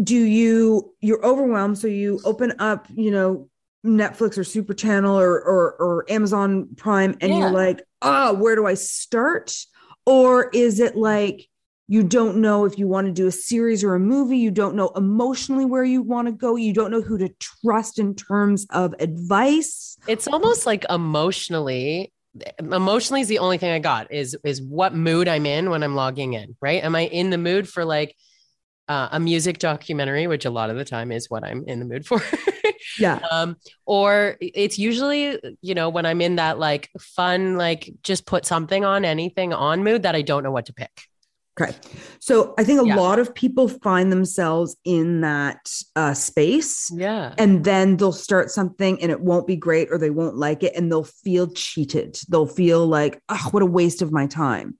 [0.00, 3.48] do you you're overwhelmed so you open up you know
[3.84, 7.40] Netflix or Super Channel or or, or Amazon Prime, and yeah.
[7.40, 9.56] you're like, ah, oh, where do I start?
[10.06, 11.48] Or is it like
[11.86, 14.38] you don't know if you want to do a series or a movie?
[14.38, 16.56] You don't know emotionally where you want to go.
[16.56, 19.96] You don't know who to trust in terms of advice.
[20.06, 22.12] It's almost like emotionally
[22.58, 25.94] emotionally is the only thing I got is is what mood I'm in when I'm
[25.94, 26.82] logging in, right?
[26.82, 28.16] Am I in the mood for like
[28.88, 31.84] uh, a music documentary, which a lot of the time is what I'm in the
[31.84, 32.22] mood for?
[32.98, 33.20] Yeah.
[33.30, 33.56] Um,
[33.86, 38.84] or it's usually, you know, when I'm in that like fun, like just put something
[38.84, 40.90] on anything on mood that I don't know what to pick.
[41.60, 41.72] Okay.
[42.18, 42.96] So I think a Yeah.
[42.96, 46.90] lot of people find themselves in that uh, space.
[46.92, 47.32] Yeah.
[47.38, 50.74] And then they'll start something and it won't be great or they won't like it
[50.74, 52.18] and they'll feel cheated.
[52.28, 54.76] They'll feel like, oh, what a waste of my time.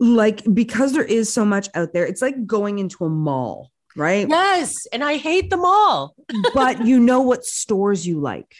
[0.00, 4.26] Like, because there is so much out there, it's like going into a mall, right?
[4.26, 4.72] Yes.
[4.92, 6.14] And I hate them all.
[6.54, 8.54] but you know what stores you like.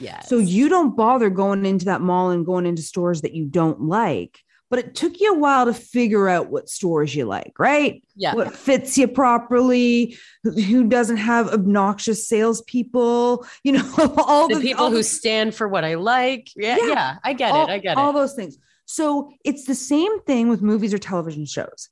[0.00, 0.28] Yes.
[0.28, 3.82] So you don't bother going into that mall and going into stores that you don't
[3.82, 4.40] like.
[4.70, 8.02] But it took you a while to figure out what stores you like, right?
[8.16, 8.34] yeah.
[8.34, 14.84] What fits you properly, who- doesn't have obnoxious salespeople, you know, all the the, people
[14.84, 16.50] all who the- stand for what I like.
[16.54, 16.76] Yeah.
[16.80, 16.86] Yeah.
[16.88, 17.16] Yeah.
[17.24, 17.70] I get all, it.
[17.70, 18.06] I get all it.
[18.08, 18.58] All those things.
[18.84, 21.88] So it's the same thing with movies or television shows,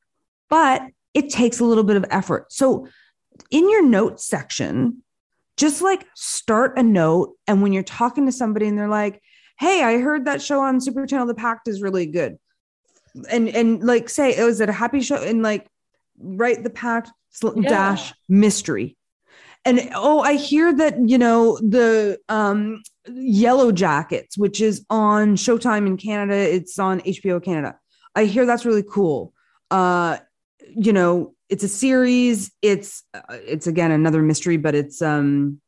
[0.50, 0.82] but
[1.14, 2.52] it takes a little bit of effort.
[2.52, 2.88] So
[3.50, 5.02] in your notes section,
[5.56, 7.34] just like start a note.
[7.46, 9.22] And when you're talking to somebody and they're like,
[9.58, 12.36] Hey, I heard that show on Super Channel, The Pact is really good.
[13.30, 15.16] And, and like say, oh, is it a happy show?
[15.22, 15.66] And like
[16.18, 17.10] write the pact
[17.56, 17.68] Yeah.
[17.68, 18.96] dash mystery.
[19.64, 25.86] And oh, I hear that, you know, the um Yellow Jackets, which is on Showtime
[25.86, 27.76] in Canada, it's on HBO Canada.
[28.14, 29.32] I hear that's really cool.
[29.70, 30.18] Uh,
[30.76, 32.50] you know, it's a series.
[32.62, 35.60] It's uh, it's again another mystery, but it's um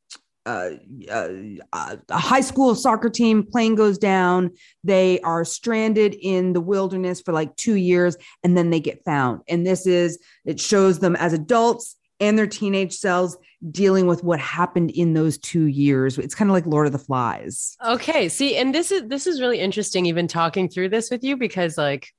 [0.48, 0.70] uh,
[1.10, 4.50] uh, a high school soccer team plane goes down.
[4.82, 9.42] They are stranded in the wilderness for like two years, and then they get found.
[9.48, 13.36] And this is it shows them as adults and their teenage selves
[13.70, 16.16] dealing with what happened in those two years.
[16.16, 17.76] It's kind of like Lord of the Flies.
[17.84, 18.28] Okay.
[18.28, 21.76] See, and this is this is really interesting even talking through this with you because
[21.76, 22.12] like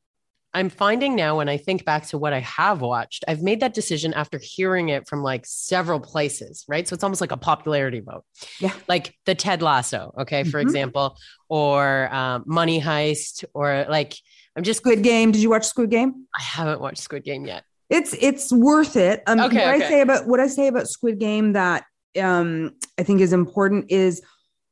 [0.53, 3.73] I'm finding now when I think back to what I have watched, I've made that
[3.75, 6.87] decision after hearing it from like several places, right?
[6.87, 8.23] So it's almost like a popularity vote.
[8.59, 8.73] Yeah.
[8.87, 10.63] Like the Ted Lasso, okay, for Mhm.
[10.63, 11.17] example,
[11.49, 14.15] or um, Money Heist, or like
[14.55, 15.31] I'm just Squid Game.
[15.31, 16.25] Did you watch Squid Game?
[16.35, 17.63] I haven't watched Squid Game yet.
[17.89, 19.21] It's it's worth it.
[19.27, 19.85] Um, Okay, what okay.
[19.85, 21.85] I say about what I say about Squid Game that
[22.19, 24.21] um I think is important is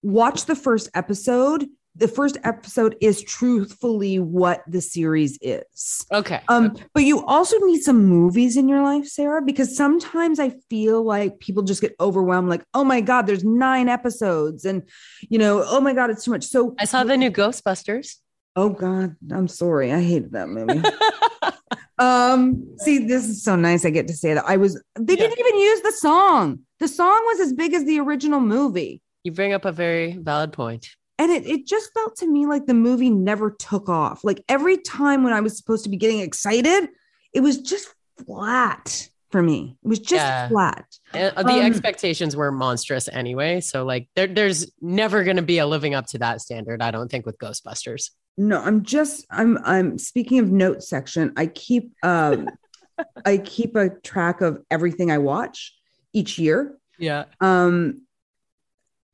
[0.02, 1.68] watch the first episode.
[1.98, 6.06] The first episode is truthfully what the series is.
[6.14, 6.42] Okay.
[6.48, 11.04] Um, but you also need some movies in your life, Sarah, because sometimes I feel
[11.04, 14.84] like people just get overwhelmed, like, oh my God, there's nine episodes, and
[15.30, 16.44] you know, oh my God, it's too much.
[16.46, 18.16] So I saw the new Ghostbusters.
[18.56, 19.92] oh God, I'm sorry.
[19.92, 20.82] I hated that movie.
[22.00, 23.86] um, see, this is so nice.
[23.86, 24.46] I get to say that.
[24.48, 25.28] I was they Yeah.
[25.28, 26.60] didn't even use the song.
[26.80, 29.02] The song was as big as the original movie.
[29.24, 30.90] you bring up a very valid point.
[31.20, 34.24] And it, it just felt to me like the movie never took off.
[34.24, 36.90] Like every time when I was supposed to be getting excited,
[37.34, 37.88] it was just
[38.26, 39.78] flat for me.
[39.84, 40.48] It was just Yeah.
[40.48, 40.86] flat.
[41.14, 43.62] Uh, the Um, expectations were monstrous anyway.
[43.62, 46.82] So like there, there's never going to be a living up to that standard.
[46.82, 48.12] I don't think with Ghostbusters.
[48.38, 51.34] No, I'm just I'm I'm speaking of note section.
[51.36, 52.50] I keep um
[53.26, 55.76] I keep a track of everything I watch
[56.14, 56.78] each year.
[57.00, 57.26] Yeah.
[57.42, 58.04] Um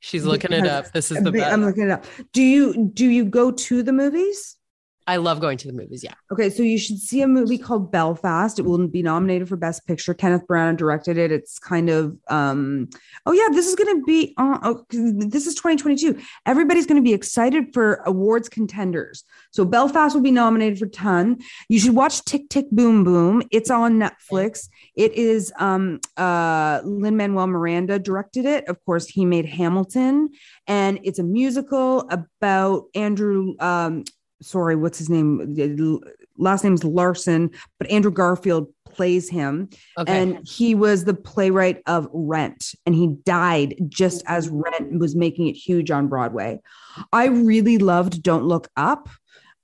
[0.04, 0.92] She's looking it up.
[0.92, 1.54] This is the best.
[1.54, 2.04] I'm looking it up.
[2.34, 4.58] Do you do you go to the movies?
[5.06, 6.04] I love going to the movies.
[6.04, 6.14] Yeah.
[6.32, 8.58] Okay, so you should see a movie called Belfast.
[8.58, 10.14] It will be nominated for Best Picture.
[10.14, 11.32] Kenneth Branagh directed it.
[11.32, 12.90] It's kind of um
[13.26, 16.20] oh yeah, this is going to be uh, oh, this is 2022.
[16.46, 19.26] Everybody's going to be excited for awards contenders.
[19.52, 21.40] So Belfast will be nominated for ton.
[21.68, 23.44] You should watch Tick Tick Boom Boom.
[23.52, 24.70] It's on Netflix.
[24.96, 28.70] It is um uh Lin Manuel Miranda directed it.
[28.70, 30.30] Of course, he made Hamilton,
[30.66, 34.06] and it's a musical about Andrew um
[34.44, 36.02] sorry, what's his name?
[36.38, 39.70] Last name's Larson, but Andrew Garfield plays him.
[39.98, 40.22] Okay.
[40.22, 45.48] And he was the playwright of Rent, and he died just as Rent was making
[45.48, 46.60] it huge on Broadway.
[47.12, 49.10] I really loved Don't Look Up.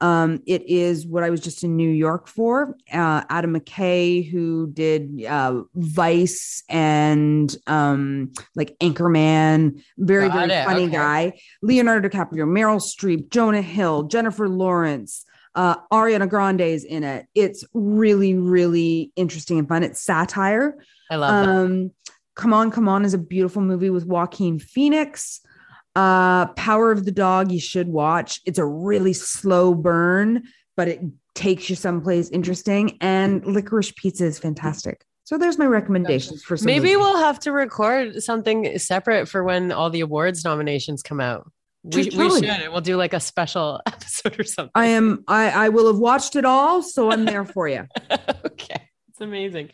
[0.02, 2.76] Um, it is what I was just in New York for.
[2.92, 10.66] Uh, Adam McKay, who did uh, Vice and um, like Anchorman, very, Got very it,
[10.66, 10.92] funny okay.
[10.92, 11.42] guy.
[11.62, 15.26] Leonardo DiCaprio, Meryl Streep, Jonah Hill, Jennifer Lawrence,
[15.56, 17.28] uh, Ariana Grande is in it.
[17.36, 19.84] It's really, really interesting and fun.
[19.84, 20.76] It's satire.
[21.12, 21.52] I love that.
[21.52, 21.92] Um,
[22.36, 25.42] Come On, Come On is a beautiful movie with Joaquin Phoenix.
[26.00, 28.40] Uh, Power of the Dog, you should watch.
[28.46, 30.44] It's a really slow burn,
[30.78, 31.02] but it
[31.36, 32.98] takes you someplace interesting.
[33.02, 35.04] And Licorice Pizza is fantastic.
[35.26, 39.74] So there's my recommendations for some Maybe we'll have to record something separate for when
[39.74, 41.52] all the awards nominations come out.
[41.84, 42.72] We, we should.
[42.72, 44.72] We'll do like a special episode or something.
[44.76, 47.86] I am I I will have watched it all, so I'm there for you.
[48.46, 48.90] okay.
[49.10, 49.72] It's amazing.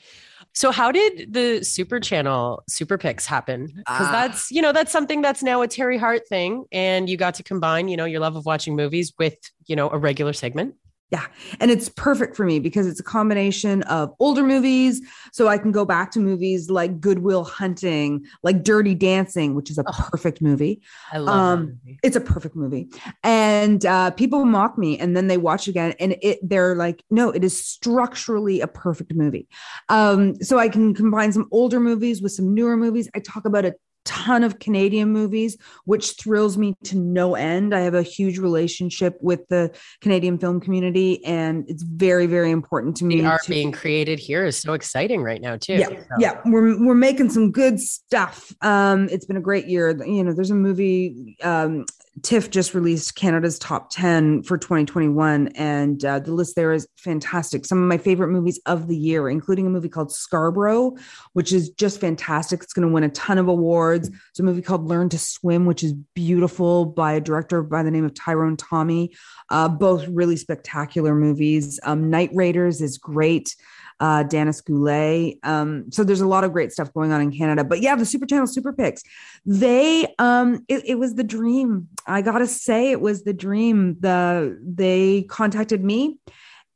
[0.55, 3.65] So how did the Super Channel Super Picks happen?
[3.75, 4.11] Because Ah.
[4.11, 7.43] that's you know that's something that's now a Teri Hart thing, and you got to
[7.43, 9.35] combine you know your love of watching movies with
[9.65, 10.75] you know a regular segment.
[11.11, 11.25] Yeah.
[11.59, 15.01] And it's perfect for me because it's a combination of older movies.
[15.31, 19.77] So I can go back to movies like Goodwill Hunting, like Dirty Dancing, which is
[19.77, 20.07] a Oh.
[20.09, 20.81] perfect movie.
[21.11, 21.99] I love Um, movie.
[22.01, 22.89] It's a perfect movie.
[23.23, 27.29] And uh, people mock me and then they watch again and it they're like, no,
[27.29, 29.47] it is structurally a perfect movie.
[29.89, 33.09] Um, so I can combine some older movies with some newer movies.
[33.15, 33.75] I talk about a
[34.05, 37.75] ton of Canadian movies, which thrills me to no end.
[37.75, 42.95] I have a huge relationship with the Canadian film community, and it's very, very important
[42.97, 43.19] to me.
[43.21, 45.73] The art to- being created here is so exciting right now too.
[45.73, 48.53] yeah, So- yeah, we're we're making some good stuff.
[48.61, 49.89] Um, it's been a great year.
[50.05, 51.35] You know, there's a movie.
[51.43, 51.85] Um,
[52.21, 57.65] TIFF just released Canada's top ten for 2021, and uh, the list there is fantastic.
[57.65, 60.95] Some of my favorite movies of the year, including a movie called Scarborough,
[61.33, 62.63] which is just fantastic.
[62.63, 64.09] It's going to win a ton of awards.
[64.29, 67.91] It's a movie called Learn to Swim, which is beautiful by a director by the
[67.91, 69.13] name of Thyrone Tommy.
[69.49, 71.79] Uh, both really spectacular movies.
[71.83, 73.55] Um, Night Raiders is great
[73.99, 75.37] uh, Danis Goulet.
[75.43, 77.63] Um, so there's a lot of great stuff going on in Canada.
[77.63, 79.03] But yeah, the Super Channel Super Picks,
[79.45, 81.87] they um, it, it was the dream.
[82.05, 83.97] I gotta say, it was the dream.
[83.99, 86.17] The they contacted me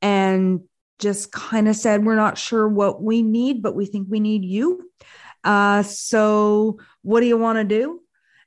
[0.02, 0.62] and
[1.00, 4.46] just kind of said, "We're not sure what we need, but we think we need
[4.46, 4.90] you."
[5.44, 8.02] Uh, so what do you want to do?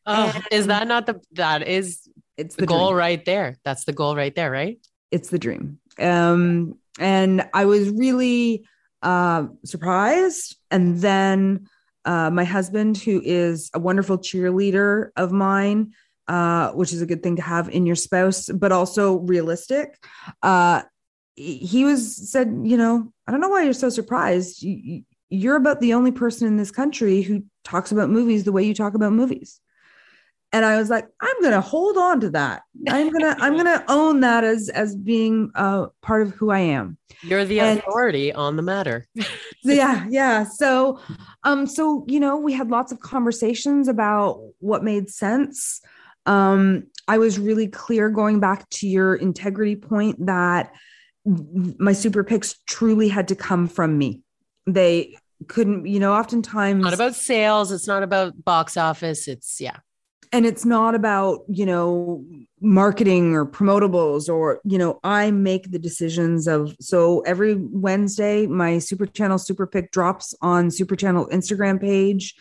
[0.04, 2.98] Oh, is that not the that is It's the, goal dream.
[2.98, 3.56] right there?
[3.64, 4.78] That's the goal right there, right?
[5.10, 5.78] it's the dream.
[5.98, 8.66] Um, and I was really
[9.02, 10.56] uh, surprised.
[10.70, 11.68] And then
[12.04, 15.92] uh, my husband, who is a wonderful cheerleader of mine,
[16.28, 20.02] uh, which is a good thing to have in your spouse, but also realistic.
[20.42, 20.82] Uh,
[21.34, 24.62] he was said, you know, I don't know why you're so surprised.
[24.62, 28.64] You- you're about the only person in this country who talks about movies the way
[28.64, 29.60] you talk about movies
[30.52, 34.20] and i was like i'm gonna hold on to that i'm gonna i'm gonna own
[34.20, 38.56] that as as being uh part of who i am You're the And- authority on
[38.56, 39.06] the matter.
[39.64, 40.98] Yeah yeah so
[41.44, 45.80] um so you know we had lots of conversations about what made sense
[46.26, 50.72] um i was really clear going back to your integrity point that
[51.78, 54.22] my super picks truly had to come from me
[54.66, 57.70] they couldn't you know oftentimes not about sales.
[57.70, 59.28] It's not about box office.
[59.28, 59.76] It's yeah.
[60.32, 62.24] And it's not about you know
[62.60, 68.78] marketing or promotables or you know i make the decisions of so every wednesday my
[68.78, 72.34] super channel super pick drops on super channel instagram page.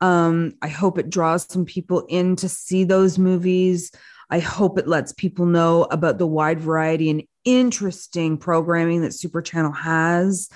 [0.00, 3.90] Um i hope it draws some people in to see those movies.
[4.32, 9.42] I hope it lets people know about the wide variety and interesting programming that super
[9.42, 10.48] channel has.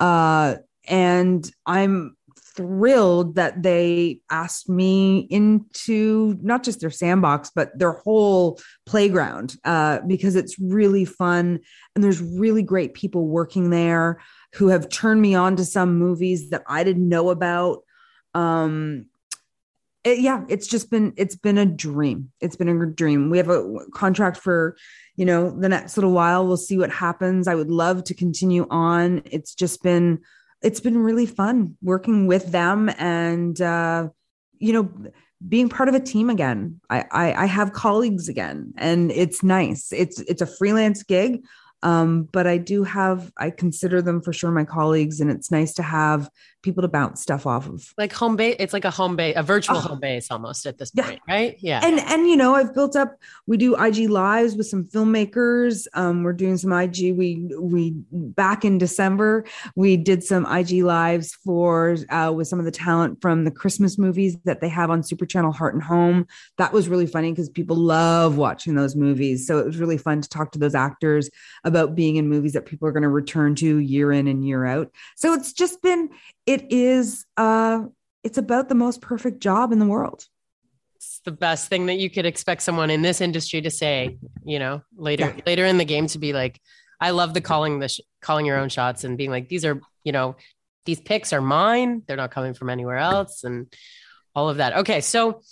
[0.00, 0.56] Uh
[0.86, 2.16] and i'm
[2.56, 9.98] thrilled that they asked me into not just their sandbox but their whole playground uh,
[10.06, 11.58] because it's really fun
[11.94, 14.20] and there's really great people working there
[14.54, 17.82] who have turned me on to some movies that i didn't know about.
[18.34, 19.06] Um
[20.04, 22.30] it- yeah it's just been it's been a dream.
[22.40, 23.30] It's been a dream.
[23.30, 24.76] We have a contract for
[25.16, 26.46] you know the next little while.
[26.46, 27.48] We'll see what happens.
[27.48, 29.22] I would love to continue on.
[29.24, 30.20] It's just been
[30.64, 34.08] it's been really fun working with them and uh
[34.58, 34.90] you know
[35.46, 36.80] being part of a team again.
[36.88, 39.92] I, I i have colleagues again and it's nice.
[39.92, 41.44] It's it's a freelance gig
[41.82, 45.74] um but i do have i consider them for sure my colleagues and it's nice
[45.74, 46.30] to have
[46.64, 48.56] people to bounce stuff off of Like home base.
[48.58, 49.80] It's like a home base, a virtual Oh.
[49.80, 51.04] home base almost at this Yeah.
[51.06, 51.56] point, right?
[51.60, 51.80] Yeah.
[51.84, 56.22] and and you know i've built up we do ig lives with some filmmakers um
[56.22, 59.44] we're doing some ig we we back in december
[59.76, 63.98] we did some ig lives for uh with some of the talent from the christmas
[63.98, 66.26] movies that they have on super channel heart and home
[66.58, 70.20] that was really funny because people love watching those movies so it was really fun
[70.20, 71.30] to talk to those actors
[71.64, 74.64] about being in movies that people are going to return to year in and year
[74.64, 76.08] out so it's just been
[76.46, 77.82] it is uh
[78.22, 80.26] it's about the most perfect job in the world
[80.96, 84.58] it's the best thing that you could expect someone in this industry to say, you
[84.58, 85.42] know, later Yeah.
[85.44, 86.58] later in the game to be like,
[87.00, 89.80] I love the calling the sh- calling your own shots and being like, these are,
[90.04, 90.36] you know,
[90.86, 92.02] these picks are mine.
[92.06, 93.70] They're not coming from anywhere else and
[94.34, 94.76] all of that.
[94.78, 95.42] Okay, so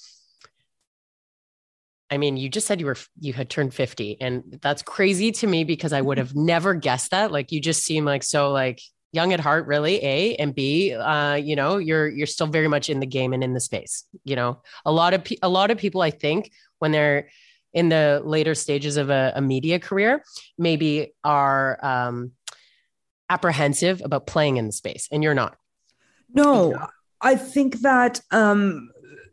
[2.11, 5.47] I mean, you just said you were you had turned 50 and that's crazy to
[5.47, 7.33] me because I would have never guessed that.
[7.33, 8.81] Like you just seem like so like
[9.13, 12.89] young at heart really a and b uh you know you're you're still very much
[12.89, 15.71] in the game and in the space you know a lot of pe- a lot
[15.71, 17.29] of people i think when they're
[17.75, 20.25] in the later stages of a, a media career
[20.59, 22.33] maybe are um
[23.31, 25.57] apprehensive about playing in the space and you're not
[26.35, 26.75] No,
[27.21, 28.91] I think that um,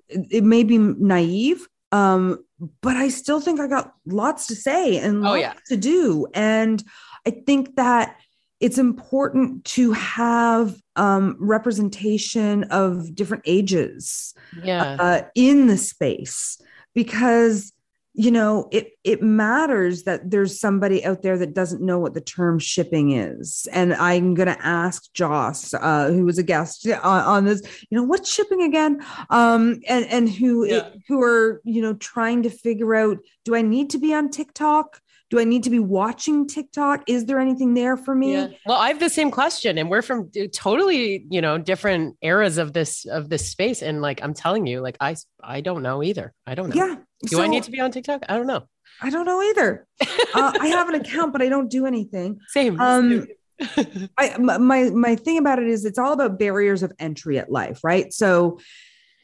[0.09, 2.43] it, may be naive, um,
[2.81, 5.53] but I still think I got lots to say and Oh, lots yeah.
[5.67, 6.27] to do.
[6.33, 6.83] And
[7.25, 8.17] I think that
[8.59, 14.33] it's important to have um, representation of different ages
[14.63, 14.95] Yeah.
[14.99, 16.61] uh, in the space
[16.93, 17.71] because
[18.13, 22.19] you know it it matters that there's somebody out there that doesn't know what the
[22.21, 27.21] term shipping is and i'm going to ask joss uh, who was a guest on,
[27.23, 28.99] on this you know what's shipping again
[29.29, 30.89] um and and who Yeah.
[31.07, 34.99] who are you know trying to figure out do i need to be on tiktok
[35.29, 38.47] do i need to be watching tiktok is there anything there for me Yeah.
[38.65, 42.57] Well, I have the same question, and we're from uh, totally, you know, different eras
[42.57, 43.81] of this of this space.
[43.81, 46.33] And like I'm telling you, like I I don't know either.
[46.45, 46.75] I don't know.
[46.75, 46.95] yeah
[47.27, 48.23] Do I need to be on TikTok?
[48.29, 48.63] I don't know.
[49.01, 49.87] i don't know either
[50.33, 52.79] uh, i have an account but i don't do anything Same.
[52.79, 53.27] Um,
[54.17, 57.79] I my my thing about it is it's all about barriers of entry at life,
[57.83, 58.11] right?
[58.13, 58.59] So,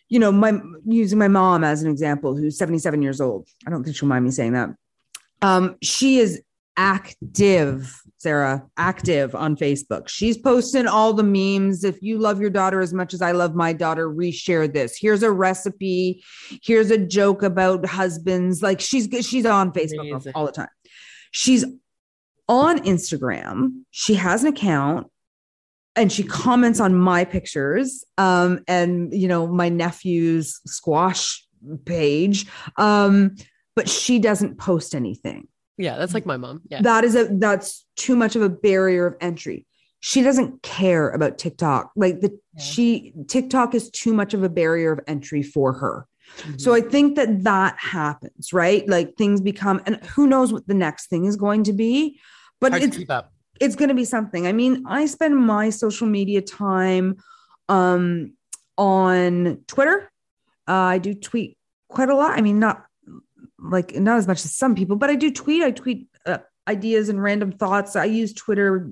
[0.09, 0.51] you know, my
[0.85, 3.47] using my mom as an example, who's 77 years old.
[3.65, 4.69] I don't think she'll mind me saying that.
[5.41, 6.41] Um, she is
[6.77, 10.07] active, Sarah, active on Facebook.
[10.07, 11.83] She's posting all the memes.
[11.83, 14.97] If you love your daughter as much as I love my daughter, reshare this.
[14.97, 16.23] Here's a recipe.
[16.63, 18.61] Here's a joke about husbands.
[18.61, 20.33] Like she's she's on Facebook Amazing.
[20.35, 20.67] all the time.
[21.31, 21.65] She's
[22.47, 23.83] on Instagram.
[23.91, 25.07] She has an account
[25.95, 31.45] and she comments on my pictures um, and you know my nephew's squash
[31.85, 32.45] page
[32.77, 33.35] um,
[33.75, 35.47] but she doesn't post anything
[35.77, 36.61] yeah, that's like my mom.
[36.69, 36.81] Yeah.
[36.83, 39.65] that is a that's too much of a barrier of entry
[39.99, 42.63] she doesn't care about tiktok like the Yeah.
[42.63, 46.07] she tiktok is too much of a barrier of entry for her
[46.41, 46.59] Mhm.
[46.59, 48.83] so I think that that happens, right?
[48.89, 52.19] Like things become, and who knows what the next thing is going to be,
[52.59, 52.97] but hard it's
[53.61, 54.47] it's going to be something.
[54.47, 57.17] I mean, I spend my social media time
[57.69, 58.33] um,
[58.75, 60.11] on Twitter.
[60.67, 61.57] Uh, I do tweet
[61.89, 62.31] quite a lot.
[62.37, 62.85] I mean, not
[63.69, 65.63] like not as much as some people, but I do tweet.
[65.63, 67.95] I tweet uh, ideas and random thoughts.
[67.95, 68.89] I use Twitter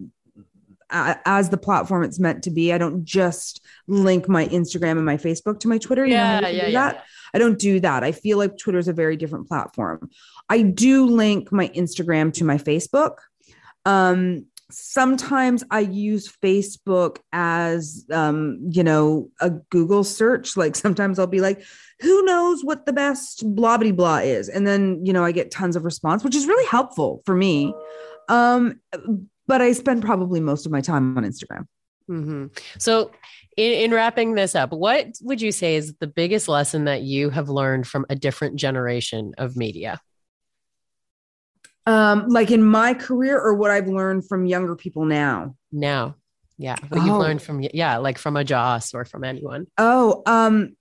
[0.89, 2.71] a- as the platform it's meant to be.
[2.73, 6.05] I don't just link my Instagram and my Facebook to my Twitter.
[6.05, 7.01] You know how Yeah, yeah, do yeah.
[7.33, 8.03] I don't do that.
[8.03, 10.09] I feel like Twitter is a very different platform.
[10.49, 13.15] I do link my Instagram to my Facebook.
[13.85, 20.57] Um, sometimes I use Facebook as, um, you know, a Google search.
[20.57, 21.63] Like sometimes I'll be like,
[21.99, 25.51] who knows what the best blah blah blah is, and then you know I get
[25.51, 27.73] tons of response, which is really helpful for me.
[28.29, 28.79] Um,
[29.47, 31.65] but I spend probably most of my time on Instagram.
[32.07, 32.47] hmm
[32.77, 33.11] So,
[33.57, 37.29] in, in wrapping this up, what would you say is the biggest lesson that you
[37.29, 39.99] have learned from a different generation of media?
[41.85, 45.55] Um, like in my career, or what I've learned from younger people now.
[45.71, 46.15] Now,
[46.57, 47.19] yeah, what you've Oh.
[47.19, 49.67] learned from yeah, like from a Joss or from anyone.
[49.77, 50.75] Oh, um,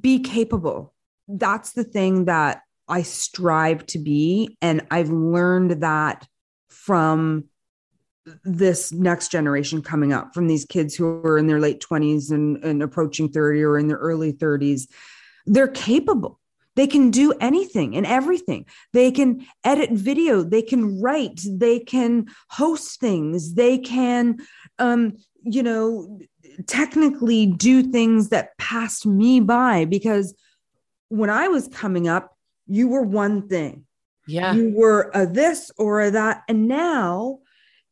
[0.00, 0.94] be capable.
[1.28, 4.56] That's the thing that I strive to be.
[4.62, 6.26] And I've learned that
[6.68, 7.44] from
[8.44, 12.62] this next generation coming up, from these kids who are in their late 20s and,
[12.64, 14.82] and approaching 30 or in their early 30s.
[15.46, 16.40] They're capable.
[16.76, 18.66] They can do anything and everything.
[18.92, 20.42] They can edit video.
[20.42, 21.40] They can write.
[21.44, 23.54] They can host things.
[23.54, 24.38] They can,
[24.78, 26.20] um, you know,
[26.66, 30.34] technically do things that passed me by because
[31.08, 33.84] when I was coming up, you were one thing.
[34.26, 36.42] Yeah, You were a this or a that.
[36.48, 37.38] And now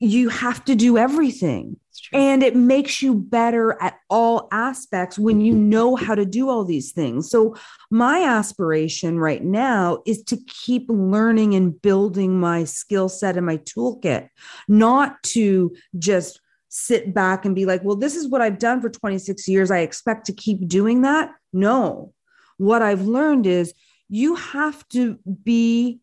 [0.01, 1.76] you have to do everything.
[2.12, 5.68] And it makes you better at all aspects when you mm-hmm.
[5.68, 7.30] know how to do all these things.
[7.30, 7.57] So,
[7.90, 13.59] my aspiration right now is to keep learning and building my skill set and my
[13.59, 14.28] toolkit,
[14.68, 18.90] not to just sit back and be like, well, this is what I've done for
[18.90, 19.70] 26 years.
[19.70, 21.30] I expect to keep doing that.
[21.53, 22.12] No.
[22.59, 23.72] What I've learned is
[24.09, 26.01] you have to be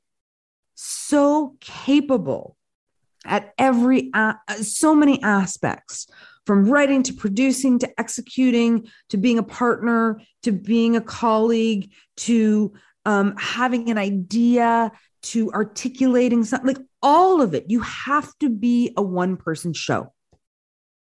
[0.75, 2.57] so capable
[3.26, 6.07] at every a- so many aspects
[6.45, 12.74] from writing to producing to executing to being a partner to being a colleague to
[13.05, 14.91] um, having an idea
[15.24, 20.11] to articulating something like all of it you have to be a one person show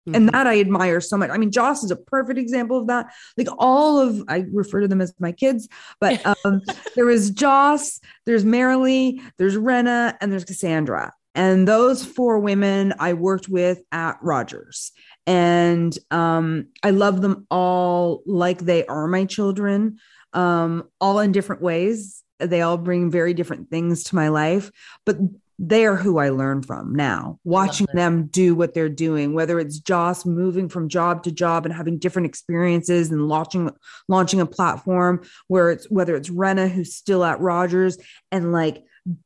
[0.06, 0.32] and Mhm.
[0.32, 1.30] that I admire so much.
[1.30, 3.12] I mean, Joss is a perfect example of that.
[3.36, 5.68] Like all of, I refer to them as my kids,
[6.00, 6.62] but um,
[6.96, 11.12] there was Joss, there's Marilee, there's Rena, and there's Cassandra.
[11.34, 14.92] And those four women I worked with at Rogers.
[15.26, 19.98] And um, I love them all like they are my children,
[20.32, 22.22] um, all in different ways.
[22.38, 24.70] They all bring very different things to my life.
[25.04, 25.18] But
[25.62, 30.24] they're who I learn from now, watching them do what they're doing, whether it's Joss
[30.24, 33.70] moving from job to job and having different experiences and launching
[34.08, 37.98] launching a platform where it's whether it's Rinna who's still at Rogers
[38.32, 38.82] and like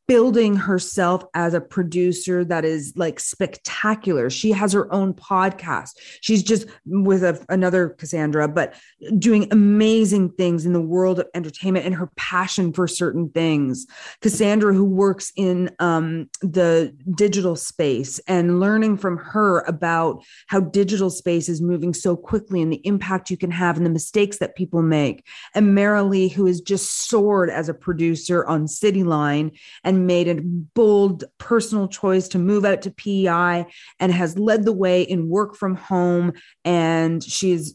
[0.07, 4.29] building herself as a producer that is like spectacular.
[4.29, 5.91] She has her own podcast.
[6.21, 8.75] She's just with a, another Cassandra, but
[9.19, 13.87] doing amazing things in the world of entertainment and her passion for certain things.
[14.21, 21.11] Cassandra, who works in um, the digital space and learning from her about how digital
[21.11, 24.55] space is moving so quickly and the impact you can have and the mistakes that
[24.55, 25.27] people make.
[25.55, 31.25] And Marilee, who has just soared as a producer on Cityline and made a bold
[31.39, 33.67] personal choice to move out to PEI
[34.01, 36.33] and has led the way in work from home.
[36.65, 37.75] And she's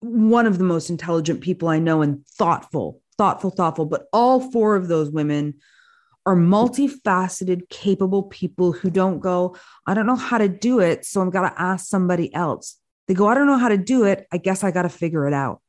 [0.00, 3.86] one of the most intelligent people I know and thoughtful, thoughtful, thoughtful.
[3.86, 5.54] But all four of those women
[6.26, 9.56] are multifaceted, capable people who don't go,
[9.86, 11.04] I don't know how to do it.
[11.04, 12.76] So I'm got to ask somebody else.
[13.08, 14.26] They go, I don't know how to do it.
[14.32, 15.60] I guess I got to figure it out.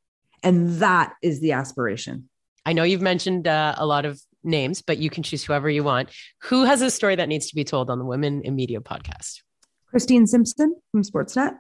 [0.44, 2.30] And that is the aspiration.
[2.66, 5.84] I know you've mentioned uh, a lot of names, but you can choose whoever you
[5.84, 6.10] want.
[6.44, 9.42] Who has a story that needs to be told on the Women in Media podcast?
[9.88, 11.58] Christine Simpson from Sportsnet,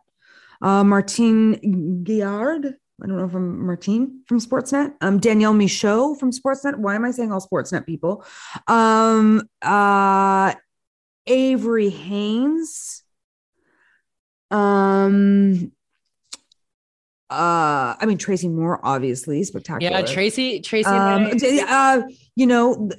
[0.61, 2.75] uh, Martine Gaillard.
[3.03, 4.93] I don't know from Martine from Sportsnet.
[5.01, 6.77] Um, Danielle Michaud from Sportsnet.
[6.77, 8.23] Why am I saying all Sportsnet people?
[8.67, 10.53] Um, uh,
[11.25, 13.03] Avery Haines.
[14.51, 15.71] Um,
[17.31, 19.99] uh i mean tracy moore obviously spectacular.
[19.99, 21.31] Yeah tracy tracy um,
[21.67, 22.01] uh,
[22.35, 22.89] you know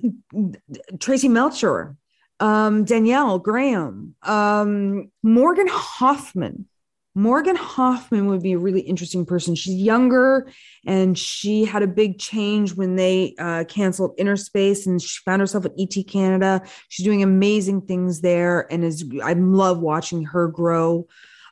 [0.98, 1.96] tracy melchior
[2.40, 6.66] um danielle graham um morgan hoffman.
[7.14, 9.54] Morgan hoffman would be a really interesting person.
[9.54, 10.50] She's younger
[10.86, 15.66] and she had a big change when they uh, canceled Innerspace and she found herself
[15.66, 16.62] at et canada.
[16.88, 21.06] She's doing amazing things there and is i love watching her grow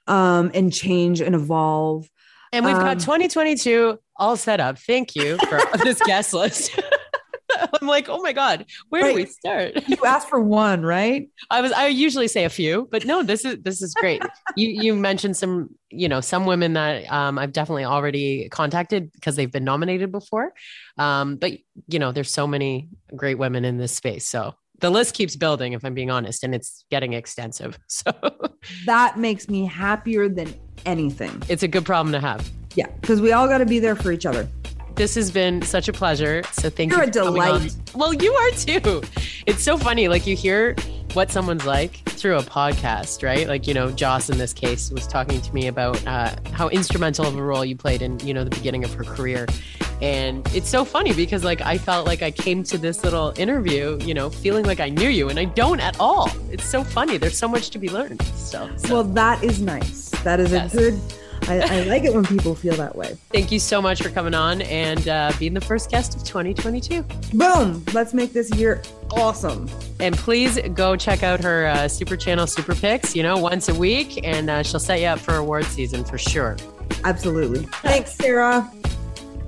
[0.07, 2.09] um, and change and evolve
[2.53, 4.79] and we've got um, 2022 all set up.
[4.79, 6.79] Thank you for this guest list.
[7.83, 9.89] I'm like, oh my God, where do we start?
[9.89, 11.29] you asked for one, right?
[11.51, 14.23] I was I usually say a few, but no, this is this is great.
[14.57, 19.37] you you mentioned some, you know, some women that um, I've definitely already contacted because
[19.37, 20.53] they've been nominated before.
[20.97, 21.53] Um, but
[21.89, 24.29] you know, there's so many great women in this space.
[24.29, 27.79] So the list keeps building, if I'm being honest, and it's getting extensive.
[27.89, 28.13] So
[28.87, 30.55] that makes me happier than
[30.87, 31.43] anything.
[31.49, 32.51] It's a good problem to have.
[32.75, 34.49] Yeah, because we all got to be there for each other.
[34.95, 36.43] This has been such a pleasure.
[36.53, 37.11] So thank You're you.
[37.13, 37.75] You're a delight.
[37.95, 39.03] Well, you are too.
[39.47, 40.09] It's so funny.
[40.09, 40.77] Like you hear
[41.15, 43.49] what someone's like through a podcast, right?
[43.49, 47.27] Like, you know, Joss in this case was talking to me about uh, how instrumental
[47.27, 49.47] of a role you played in, you know, the beginning of her career.
[50.03, 53.99] And it's so funny because like I felt like I came to this little interview,
[54.03, 56.31] you know, feeling like I knew you and I don't at all.
[56.51, 57.19] It's so funny.
[57.19, 58.23] There's so much to be learned.
[58.37, 58.95] So, so.
[58.95, 60.10] well, that is nice.
[60.25, 60.75] That is yes.
[60.75, 61.01] a good
[61.49, 63.17] I, I, like it when people feel that way.
[63.33, 67.03] Thank you so much for coming on and uh, being the first guest of 2022.
[67.35, 67.85] Boom!
[67.93, 69.69] Let's make this year awesome.
[69.99, 73.75] And please go check out her uh, super channel, Super Picks, you know, once a
[73.75, 76.57] week, and uh, she'll set you up for award season for sure.
[77.05, 77.65] Absolutely.
[77.83, 78.71] Thanks, Sarah.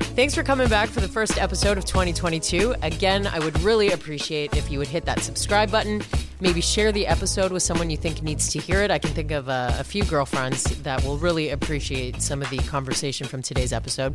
[0.03, 2.75] Thanks for coming back for the first episode of 2022.
[2.83, 6.03] Again, I would really appreciate if you would hit that subscribe button.
[6.41, 8.91] Maybe share the episode with someone you think needs to hear it.
[8.91, 12.59] I can think of a, a few girlfriends that will really appreciate some of the
[12.59, 14.15] conversation from today's episode.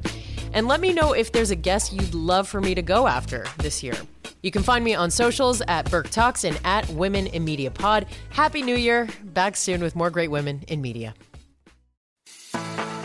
[0.54, 3.46] And let me know if there's a guest you'd love for me to go after
[3.58, 3.96] this year.
[4.44, 8.06] You can find me on socials at Burke Talks and at Women in Media Pod.
[8.30, 9.08] Happy New Year.
[9.24, 11.16] Back soon with more great women in media.